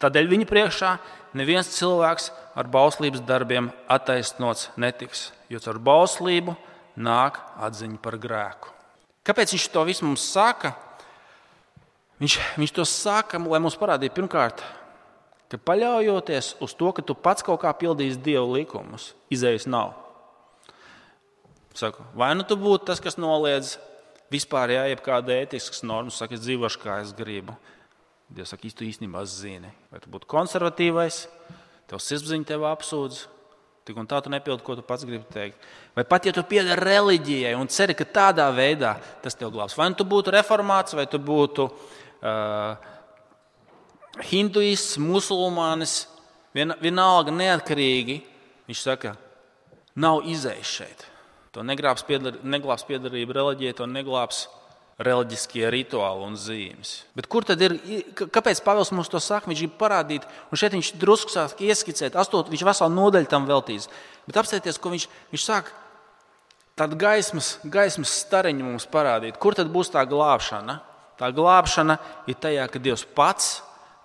Tādēļ 0.00 0.30
viņa 0.32 0.48
priekšā 0.48 0.94
neviens 1.36 1.68
cilvēks 1.76 2.30
ar 2.58 2.66
bauslības 2.66 3.22
darbiem 3.22 3.70
attaisnots 3.90 4.72
netiks, 4.80 5.28
jo 5.50 5.60
ar 5.70 5.78
bauslību 5.78 6.56
nāk 6.98 7.38
atziņa 7.62 8.00
par 8.02 8.18
grēku. 8.18 8.74
Kāpēc 9.26 9.54
viņš 9.54 9.66
to 9.70 9.84
visu 9.86 10.06
mums 10.08 10.24
saka? 10.32 10.72
Viņš, 12.18 12.34
viņš 12.58 12.74
to 12.74 12.84
saka, 12.88 13.38
lai 13.38 13.60
mums 13.62 13.78
parādītu 13.78 14.16
pirmkārt, 14.16 14.64
ka 15.48 15.60
paļaujoties 15.70 16.56
uz 16.64 16.74
to, 16.74 16.90
ka 16.96 17.04
tu 17.04 17.14
pats 17.14 17.44
kaut 17.46 17.60
kā 17.62 17.70
pildīsi 17.78 18.18
dievu 18.24 18.56
likumus, 18.56 19.12
izējas 19.30 19.68
nav. 19.70 19.94
Saku, 21.78 22.02
vai 22.18 22.32
nu 22.34 22.42
tu 22.42 22.56
būtu 22.58 22.88
tas, 22.88 22.98
kas 22.98 23.20
noliedz 23.20 23.76
vispār 24.32 24.74
jā, 24.74 24.82
jebkāda 24.90 25.36
ētiskas 25.44 25.84
normas, 25.86 26.18
saka, 26.18 26.34
es 26.34 26.42
dzīvošu 26.42 26.82
kā 26.82 26.98
es 27.04 27.14
gribu. 27.14 27.54
Dievs 28.34 28.50
saka, 28.50 28.66
tu 28.74 28.84
īstenībā 28.84 29.22
zini, 29.30 29.70
vai 29.92 30.02
tu 30.02 30.10
būtu 30.10 30.26
konservatīvais, 30.28 31.22
tev 31.88 32.02
sirdsapziņa 32.04 32.48
tev 32.48 32.66
apsūdz. 32.68 33.24
Tik 33.88 33.96
un 33.96 34.08
tā 34.08 34.18
tu 34.20 34.28
nepildi, 34.28 34.60
ko 34.64 34.74
tu 34.76 34.84
pats 34.84 35.06
gribi 35.08 35.24
teikt. 35.32 35.62
Vai 35.96 36.04
pat 36.04 36.26
ja 36.28 36.32
tu 36.36 36.42
piedari 36.44 36.76
reliģijai 36.84 37.54
un 37.56 37.70
ceri, 37.72 37.96
ka 37.96 38.04
tādā 38.04 38.50
veidā 38.52 38.98
tas 39.24 39.36
tev 39.38 39.54
glābs. 39.54 39.76
Vai 39.78 39.88
nu 39.88 39.96
tu 39.96 40.04
būtu 40.04 40.34
reformāts, 40.34 40.92
vai 40.98 41.06
tu 41.08 41.16
būtu 41.16 41.64
uh, 41.70 42.76
hinduists, 44.28 44.98
musulmanis, 45.00 46.02
vien, 46.52 46.74
vienalga 46.82 47.32
neatkarīgi, 47.32 48.20
viņš 48.68 48.84
saka, 48.84 49.14
nav 49.96 50.28
izējas 50.28 50.74
šeit. 50.82 51.06
To 51.56 51.64
neglābs, 51.64 52.04
neglābs 52.44 52.84
piedarība 52.84 53.38
reliģijai, 53.40 53.76
to 53.80 53.88
neglābs 53.88 54.44
reliģiskie 54.98 55.68
rituāli 55.70 56.26
un 56.26 56.34
zīmes. 56.38 56.92
Bet 57.14 57.28
kur 57.30 57.46
tad 57.46 57.60
ir, 57.62 57.76
kāpēc 58.18 58.60
Pāvils 58.66 58.90
mums 58.94 59.10
to 59.12 59.20
saka? 59.22 59.46
Viņš 59.50 59.60
grib 59.62 59.76
parādīt, 59.78 60.26
un 60.50 60.58
šeit 60.58 60.74
viņš 60.74 60.94
drusku 60.98 61.30
sāk 61.30 61.62
ieskicēt, 61.62 62.18
astot, 62.18 62.50
viņš 62.50 62.64
veselu 62.66 62.94
nodaļu 62.96 63.30
tam 63.30 63.46
veltīs. 63.46 63.86
Bet 64.26 64.40
apstāties, 64.42 64.80
ko 64.82 64.90
viņš, 64.94 65.06
viņš 65.30 65.44
sāk 65.44 65.70
tādu 66.78 66.98
gaismas, 66.98 67.56
gaismas 67.62 68.16
stariņu 68.24 68.66
mums 68.66 68.88
parādīt. 68.90 69.38
Kur 69.38 69.54
tad 69.58 69.70
būs 69.70 69.92
tā 69.94 70.02
glābšana? 70.08 70.80
Tā 71.18 71.30
glābšana 71.34 71.98
ir 72.30 72.38
tajā, 72.38 72.66
ka 72.70 72.82
Dievs 72.82 73.06
pats 73.14 73.60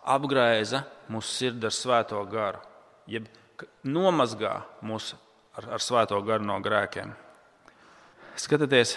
apgraiza 0.05 0.83
mūsu 1.09 1.29
sirdi 1.29 1.69
ar 1.69 1.73
svēto 1.73 2.21
garu, 2.29 2.61
jeb 3.09 3.27
nomazgā 3.85 4.55
mūs 4.85 5.13
ar, 5.57 5.73
ar 5.77 5.83
svēto 5.83 6.17
garu 6.25 6.45
no 6.47 6.57
grēkiem. 6.63 7.13
Skatieties, 8.39 8.95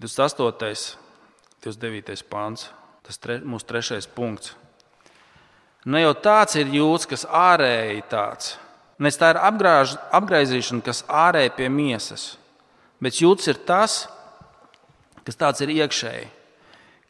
28. 0.00 0.96
29. 1.60 2.24
pāns, 2.32 2.70
tas 3.04 3.20
tre, 3.20 3.36
mūsu 3.44 3.66
trešais 3.68 4.06
punkts. 4.08 4.54
Ne 5.84 6.00
jau 6.00 6.14
tāds 6.16 6.56
ir 6.60 6.72
jūtas, 6.72 7.08
kas 7.08 7.26
ārēji 7.28 8.02
tāds. 8.08 8.54
Ne 9.00 9.12
tā 9.12 9.30
ir 9.32 9.40
apgrāž, 9.40 9.94
apgaizīšana, 10.16 10.84
kas 10.84 11.02
ārēji 11.04 11.52
pie 11.56 11.68
miesas, 11.72 12.24
bet 13.00 13.20
jūtas 13.20 13.48
ir 13.52 13.60
tas, 13.68 14.02
kas 15.24 15.36
tāds 15.40 15.60
ir 15.64 15.72
iekšēji, 15.76 16.28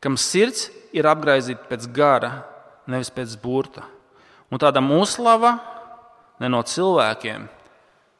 kam 0.02 0.18
sirds 0.18 0.68
ir 0.94 1.06
apgaizīta 1.10 1.70
pēc 1.70 1.86
gara, 1.94 2.32
nevis 2.90 3.10
pēc 3.14 3.38
burta. 3.42 3.86
Un 4.50 4.58
tāda 4.58 4.82
uzslava 4.82 5.56
ne 6.42 6.50
no 6.50 6.62
cilvēkiem, 6.66 7.46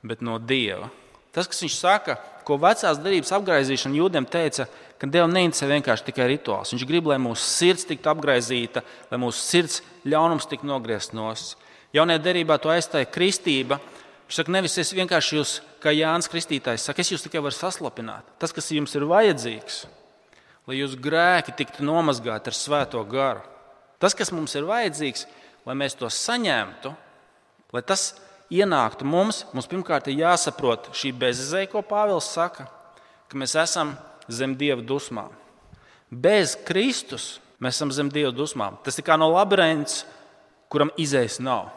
bet 0.07 0.23
no 0.23 0.39
Dieva. 0.39 0.91
Tas, 1.35 1.47
kas 1.47 1.63
viņš 1.63 1.77
saka, 1.79 2.17
ko 2.47 2.57
vecās 2.59 2.99
derības 2.99 3.31
apgaizīšana 3.37 3.99
jūdiem 4.01 4.27
teica, 4.27 4.67
ka 5.01 5.09
Dievam 5.09 5.33
neinteresē 5.33 5.69
vienkārši 5.71 6.07
tikai 6.11 6.27
rituāls. 6.33 6.75
Viņš 6.75 6.85
grib, 6.89 7.07
lai 7.09 7.21
mūsu 7.23 7.47
sirds 7.47 7.87
tiktu 7.89 8.11
apgaizīta, 8.13 8.83
lai 9.13 9.21
mūsu 9.23 9.41
sirds 9.41 9.81
ļaunums 10.05 10.49
tiktu 10.51 10.69
nogriezts 10.69 11.15
no 11.17 11.29
mums. 11.31 11.55
Jaunajā 11.97 12.23
derībā 12.23 12.59
to 12.61 12.71
aizstāja 12.71 13.09
kristība. 13.11 13.81
Viņš 14.29 14.37
saka, 14.39 14.53
nevis 14.55 14.77
es 14.79 14.93
vienkārši 14.95 15.39
jūs, 15.39 15.55
kā 15.83 15.91
Jānis 15.95 16.31
Kristītājs, 16.31 16.85
saka, 16.87 17.03
es 17.03 17.11
jūs 17.11 17.25
tikai 17.25 17.43
varu 17.43 17.57
saslapināt. 17.57 18.29
Tas, 18.39 18.55
kas 18.55 18.71
jums 18.71 18.95
ir 18.95 19.09
vajadzīgs, 19.11 19.81
lai 20.71 20.79
jūsu 20.79 21.01
grēki 21.03 21.57
tiktu 21.59 21.87
nomazgāti 21.87 22.53
ar 22.53 22.55
svēto 22.55 23.03
garu. 23.11 23.43
Tas, 23.99 24.15
kas 24.15 24.31
mums 24.31 24.55
ir 24.55 24.69
vajadzīgs, 24.69 25.27
lai 25.67 25.75
mēs 25.81 25.99
to 25.99 26.07
saņemtu, 26.13 26.93
lai 27.75 27.83
tas 27.87 28.13
ienāktu 28.51 29.07
mums, 29.07 29.45
mums 29.55 29.69
pirmkārt 29.71 30.11
ir 30.11 30.21
jāsaprot 30.25 30.91
šī 30.97 31.13
bezizēja, 31.17 31.71
ko 31.73 31.83
Pāvils 31.87 32.31
saka, 32.35 32.67
ka 33.31 33.39
mēs 33.39 33.55
esam 33.59 33.95
zem 34.31 34.57
dieva 34.59 34.83
dusmām. 34.83 35.33
Bez 36.11 36.57
Kristus 36.67 37.39
mēs 37.63 37.79
esam 37.79 37.93
zem 37.95 38.11
dieva 38.11 38.33
dusmām. 38.35 38.79
Tas 38.85 38.99
ir 38.99 39.07
kā 39.07 39.17
no 39.21 39.31
labirinta, 39.31 40.03
kuram 40.71 40.91
izējas 40.99 41.39
nav. 41.43 41.71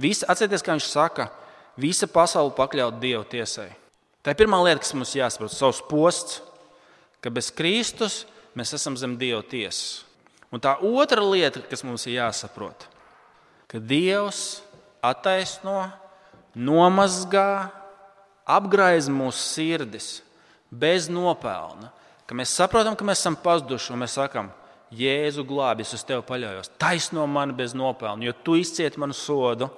Visi, 0.00 0.24
atcerieties, 0.24 0.64
kā 0.64 0.76
viņš 0.76 0.88
saka, 0.88 1.28
visa 1.80 2.08
pasaule 2.08 2.54
pakļaut 2.56 3.00
dieva 3.02 3.24
tiesai. 3.28 3.68
Tā 4.24 4.32
ir 4.32 4.40
pirmā 4.40 4.60
lieta, 4.64 4.80
kas 4.84 4.94
mums 4.96 5.16
jāsaprot, 5.16 5.52
savs 5.52 5.80
posts, 5.88 6.40
ka 7.20 7.32
bez 7.32 7.50
Kristus 7.52 8.22
mēs 8.56 8.72
esam 8.76 8.96
zem 9.00 9.16
dieva 9.20 9.42
tiesas. 9.44 10.06
Un 10.50 10.62
tā 10.62 10.74
otra 10.82 11.22
lieta, 11.22 11.62
kas 11.70 11.84
mums 11.86 12.06
ir 12.08 12.18
jāsaprot, 12.18 12.88
ka 13.70 13.78
Dievs 13.78 14.60
attaisno, 15.04 15.90
nomazgā, 16.54 17.70
apgraiz 18.48 19.08
mūsu 19.12 19.40
sirdis 19.40 20.08
bez 20.70 21.08
nopelna. 21.12 21.90
Ka 22.26 22.36
mēs 22.38 22.54
saprotam, 22.54 22.94
ka 22.94 23.06
mēs 23.06 23.22
esam 23.22 23.36
pazuduši 23.42 23.94
un 23.94 24.04
mēs 24.04 24.16
sakām, 24.18 24.50
Jēzu 24.90 25.44
glābi, 25.46 25.84
es 25.86 25.94
uz 25.94 26.02
tevi 26.02 26.22
paļaujos. 26.26 26.72
Taisno 26.80 27.22
mani 27.30 27.54
bez 27.54 27.76
nopelna, 27.78 28.26
jo 28.26 28.32
tu 28.42 28.56
izcieti 28.58 28.98
manu 28.98 29.14
sodu, 29.14 29.68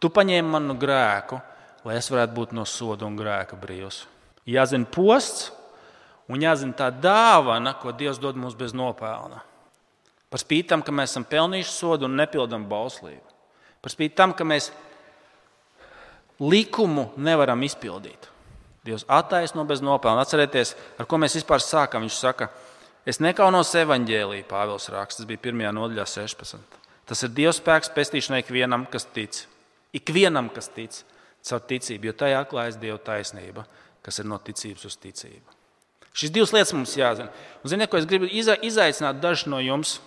tu 0.00 0.08
paņēmi 0.08 0.54
manu 0.54 0.76
grēku, 0.80 1.36
lai 1.84 1.98
es 1.98 2.08
varētu 2.08 2.32
būt 2.32 2.54
no 2.56 2.64
soda 2.64 3.04
un 3.04 3.18
grēka 3.18 3.58
brīvs. 3.60 4.06
Jāzina 4.48 4.88
posts 4.88 5.50
un 6.32 6.40
jāzina 6.40 6.76
tā 6.78 6.88
dāvana, 6.88 7.74
ko 7.76 7.92
Dievs 7.92 8.20
dod 8.20 8.40
mums 8.40 8.56
bez 8.56 8.72
nopelna. 8.72 9.42
Par 10.32 10.40
spīti 10.40 10.70
tam, 10.72 10.80
ka 10.80 10.92
mēs 10.96 11.12
esam 11.12 11.28
pelnījuši 11.28 11.72
sodu 11.72 12.08
un 12.08 12.16
nepildām 12.18 12.64
bauslību. 12.68 13.33
Par 13.84 13.92
spīti 13.92 14.16
tam, 14.16 14.32
ka 14.32 14.46
mēs 14.48 14.70
likumu 16.40 17.10
nevaram 17.20 17.60
izpildīt. 17.66 18.30
Dievs 18.84 19.04
attaisno 19.08 19.64
bez 19.68 19.82
nopelna. 19.84 20.24
Atcerieties, 20.24 20.74
ar 21.00 21.08
ko 21.08 21.18
mēs 21.20 21.36
vispār 21.36 21.60
sākam. 21.60 22.04
Viņš 22.04 22.16
saka, 22.16 22.48
es 23.08 23.20
nekaunos 23.20 23.72
evaņģēlīju, 23.80 24.46
Pāvils 24.48 24.88
raksts, 24.92 25.20
tas 25.20 25.28
bija 25.28 25.40
1. 25.52 25.68
nodaļā 25.76 26.06
16. 26.08 26.78
Tas 27.08 27.24
ir 27.24 27.32
Dieva 27.36 27.52
spēks 27.52 27.92
pestīšanai 27.92 28.40
ikvienam, 28.40 28.86
kas 28.88 29.04
tic. 29.12 29.42
Ikvienam, 29.96 30.48
kas 30.52 30.70
tic, 30.72 30.96
caur 31.44 31.60
ticību, 31.68 32.08
jo 32.08 32.16
tajā 32.24 32.40
atklājas 32.40 32.80
Dieva 32.80 32.96
taisnība, 33.04 33.66
kas 34.04 34.20
ir 34.20 34.28
no 34.28 34.40
ticības 34.40 34.88
uz 34.88 34.96
ticību. 35.00 35.58
Šīs 36.14 36.32
divas 36.32 36.52
lietas 36.54 36.72
mums 36.76 36.96
jāzina. 36.96 37.28
Un, 37.60 37.70
ziniet, 37.72 37.90
ko 37.90 37.98
es 37.98 38.08
gribu 38.08 38.28
izaicināt 38.30 39.20
dažus 39.20 39.48
no 39.50 39.60
jums, 39.60 39.98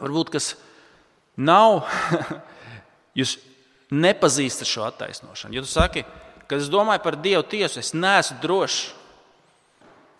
varbūt 0.00 0.32
kas 0.34 0.54
nav 1.36 1.82
Jūs 3.14 3.36
nepazīstat 3.94 4.68
šo 4.68 4.86
attaisnošanu. 4.88 5.54
Ja 5.54 5.62
tu 5.62 5.70
saki, 5.70 6.04
kad 6.48 6.60
es 6.60 6.70
domāju 6.72 7.02
par 7.04 7.16
Dievu 7.20 7.44
tiesu, 7.46 7.80
es 7.80 7.94
neesmu 7.94 8.40
drošs, 8.42 8.80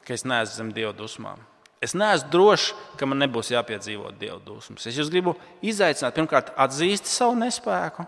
ka 0.07 0.15
es 0.15 0.25
neesmu 0.29 0.55
zem 0.55 0.73
Dieva 0.77 0.93
dusmām. 0.97 1.41
Es 1.85 1.97
neesmu 1.97 2.31
drošs, 2.33 2.71
ka 3.01 3.09
man 3.09 3.21
nebūs 3.25 3.53
jāpiedzīvo 3.53 4.13
Dieva 4.21 4.39
dusmas. 4.45 4.87
Es 4.89 4.97
jūs 4.99 5.11
gribu 5.13 5.35
izaicināt, 5.65 6.15
pirmkārt, 6.17 6.53
atzīst 6.61 7.11
savu 7.11 7.37
nespēku, 7.41 8.07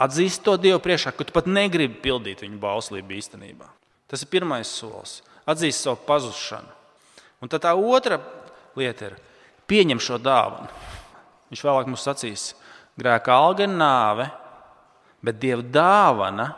atzīst 0.00 0.44
to 0.44 0.56
Dievu 0.60 0.80
priekšā, 0.84 1.12
ka 1.16 1.26
tu 1.26 1.34
pat 1.34 1.50
negribi 1.50 2.00
pildīt 2.04 2.44
viņa 2.44 2.60
bauslību 2.62 3.18
īstenībā. 3.18 3.68
Tas 4.08 4.24
ir 4.24 4.32
pirmais 4.32 4.68
solis. 4.68 5.20
Atzīst 5.48 5.84
savu 5.84 5.98
pazušanu. 6.06 6.80
Un 7.42 7.50
tad 7.50 7.64
tā 7.64 7.72
otra 7.74 8.20
lieta 8.78 9.10
ir 9.10 9.16
pieņem 9.66 10.00
šo 10.02 10.18
dāvanu. 10.22 10.68
Viņš 11.50 11.62
vēlāk 11.66 11.88
mums 11.90 12.04
sacīs, 12.06 12.52
Grēka 13.00 13.32
alga 13.32 13.64
ir 13.64 13.72
nāve, 13.72 14.28
bet 15.24 15.38
Dieva 15.40 15.64
dāvana 15.64 16.48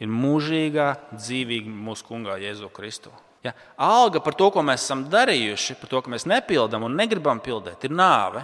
ir 0.00 0.10
mūžīgā 0.10 0.92
dzīvība 1.14 1.70
mūsu 1.88 2.06
kungā 2.08 2.38
Jēzu 2.42 2.70
Kristu. 2.74 3.12
Ja? 3.44 3.52
Alga 3.80 4.20
par 4.24 4.34
to, 4.36 4.50
ko 4.52 4.64
mēs 4.66 4.84
esam 4.84 5.04
darījuši, 5.12 5.76
par 5.80 5.92
to, 5.92 6.00
ka 6.02 6.12
mēs 6.12 6.26
nepildām 6.28 6.88
un 6.88 6.96
negribam 6.98 7.40
pildīt, 7.44 7.86
ir 7.86 7.94
nāve. 7.94 8.42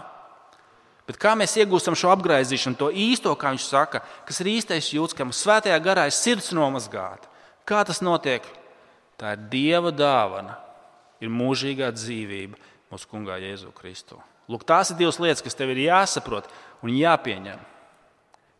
Bet 1.07 1.19
kā 1.23 1.37
mēs 1.39 1.55
iegūstam 1.61 1.95
šo 1.99 2.11
apgaizīšanu, 2.15 2.79
to 2.79 2.91
īsto, 2.91 3.35
kā 3.39 3.53
viņš 3.55 3.67
saka, 3.69 4.03
kas 4.27 4.41
ir 4.43 4.51
īstais 4.57 4.93
jūtas, 4.95 5.15
ka 5.15 5.27
mums 5.27 5.43
svētajā 5.45 5.77
garā 5.83 6.07
ir 6.09 6.15
sirds 6.15 6.51
nomazgāta? 6.57 7.31
Kā 7.67 7.83
tas 7.87 8.03
notiek? 8.03 8.47
Tā 9.17 9.37
ir 9.37 9.45
Dieva 9.53 9.93
dāvana, 9.95 10.59
ir 11.23 11.31
mūžīgā 11.33 11.93
dzīvība 11.95 12.59
mūsu 12.93 13.11
kungā 13.11 13.39
Jēzu 13.43 13.71
Kristu. 13.77 14.19
Lūk, 14.51 14.67
tās 14.67 14.93
ir 14.93 14.99
divas 14.99 15.19
lietas, 15.23 15.43
kas 15.43 15.57
tev 15.59 15.73
ir 15.73 15.87
jāsaprot 15.89 16.51
un 16.85 16.93
jāpieņem. 16.93 17.65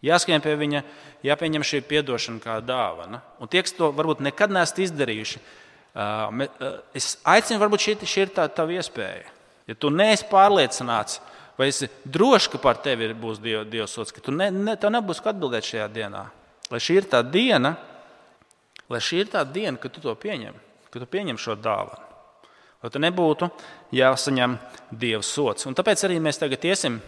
Jāskrien 0.07 0.43
pie 0.45 0.55
viņa, 0.61 0.83
jāpieņem 1.27 1.65
šī 1.67 1.83
atdošana 2.01 2.43
kā 2.43 2.59
dāvana. 2.65 3.23
Un 3.41 3.49
tie, 3.49 3.63
kas 3.65 3.75
to 3.75 3.91
varbūt 3.97 4.23
nekad 4.25 4.53
neesat 4.55 4.85
izdarījuši, 4.85 5.41
es 6.97 7.17
aicinu, 7.25 7.61
varbūt 7.63 7.87
šī, 7.87 7.97
šī 8.05 8.27
ir 8.27 8.35
tā 8.37 8.47
tava 8.53 8.77
iespēja. 8.77 9.33
Ja 9.67 9.75
tu 9.75 9.91
neesi 9.91 10.29
pārliecināts, 10.31 11.21
vai 11.59 11.71
esi 11.73 11.89
drošs, 12.05 12.51
ka 12.53 12.61
par 12.63 12.79
tevi 12.85 13.09
būs 13.17 13.41
Dieva, 13.43 13.65
Dieva 13.67 13.89
sots, 13.91 14.13
ka 14.15 14.23
tu 14.23 14.35
ne, 14.35 14.51
ne, 14.53 14.77
tev 14.79 14.93
nebūs 14.95 15.23
ko 15.23 15.33
atbildēt 15.33 15.67
šajā 15.67 15.89
dienā. 15.95 16.27
Lai 16.71 16.81
šī 16.83 17.01
ir 17.01 17.09
tā 17.11 17.23
diena, 17.25 17.77
lai 18.93 19.01
šī 19.03 19.25
ir 19.25 19.31
tā 19.33 19.43
diena, 19.49 19.79
kad 19.81 19.95
tu 19.95 20.03
to 20.05 20.13
pieņem, 20.15 20.55
kad 20.91 21.03
tu 21.03 21.09
pieņem 21.11 21.41
šo 21.41 21.57
dāvanu. 21.59 22.05
Lai 22.85 22.93
tu 22.93 23.01
nebūtu 23.03 23.49
jāsaņem 23.97 24.59
Dieva 24.93 25.25
sots. 25.25 25.67
Un 25.67 25.75
tāpēc 25.75 26.05
arī 26.07 26.21
mēs 26.23 26.39
tagad 26.39 26.63
iesim 26.69 27.01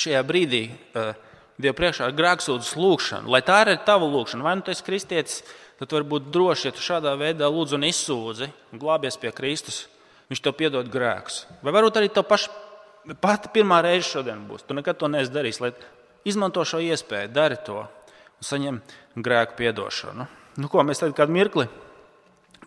šajā 0.00 0.22
brīdī 0.26 0.66
uh, 0.70 1.14
Dieva 1.54 1.76
priekšā 1.78 2.08
ar 2.08 2.14
grēksūdzes 2.18 2.74
lūgšanu, 2.74 3.30
lai 3.30 3.38
tā 3.46 3.60
ir 3.62 3.76
tava 3.86 4.08
lūgšana. 4.10 4.42
Vai 4.42 4.56
nu 4.58 4.64
tu 4.66 4.72
esi 4.74 4.82
kristietis, 4.82 5.44
tad 5.78 5.92
var 5.94 6.02
būt 6.10 6.26
droši, 6.34 6.66
ja 6.66 6.74
tu 6.74 6.82
šādā 6.82 7.12
veidā 7.20 7.46
lūdzu 7.46 7.78
un 7.78 7.86
izsūdzi 7.86 8.48
un 8.74 8.82
glābies 8.82 9.20
pie 9.22 9.30
Kristus. 9.34 9.84
Viņš 10.32 10.42
tev 10.42 10.56
piedod 10.58 10.88
grēkus. 10.90 11.44
Vai 11.62 11.70
varbūt 11.76 12.00
arī 12.00 12.08
tev 12.10 12.26
paš, 12.26 12.48
pati 13.22 13.52
pirmā 13.54 13.84
reize 13.86 14.08
šodien 14.08 14.42
būs. 14.48 14.66
Tu 14.66 14.74
nekad 14.74 14.98
to 14.98 15.10
neesi 15.12 15.30
darījis. 15.30 15.62
Izmanto 16.26 16.64
šo 16.66 16.80
iespēju, 16.82 17.30
dari 17.36 17.60
to 17.62 17.84
un 17.84 18.48
saņem 18.48 18.80
grēku 19.14 19.58
piedošanu. 19.60 20.26
Nu, 20.58 20.70
ko, 20.72 20.82
mēs 20.82 21.02
tagad 21.04 21.20
kādu 21.20 21.36
mirkli 21.36 21.68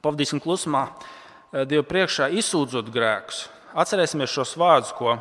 pavadīsim 0.03 0.39
klusumā, 0.43 0.87
eh, 1.51 1.65
Dieva 1.65 1.83
priekšā 1.83 2.29
izsūdzot 2.39 2.91
grēkus. 2.93 3.47
Atcerēsimies 3.75 4.31
šos 4.31 4.55
vārdus, 4.55 4.93
ko 4.95 5.17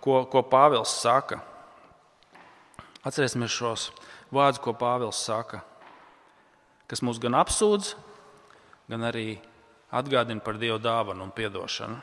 ko, 0.00 0.24
ko 0.30 0.42
Pāvils 0.46 0.92
saka. 1.00 1.40
Atcerēsimies 3.06 3.54
šos 3.54 3.88
vārdus, 4.34 4.60
ko 4.62 4.74
Pāvils 4.76 5.20
saka, 5.24 5.62
kas 6.90 7.02
mūs 7.04 7.20
gan 7.22 7.36
apsūdz, 7.38 7.94
gan 8.90 9.06
arī 9.08 9.38
atgādina 9.94 10.44
par 10.44 10.58
Dieva 10.60 10.78
dāvanu 10.82 11.24
un 11.24 11.32
atdošanu. 11.32 12.00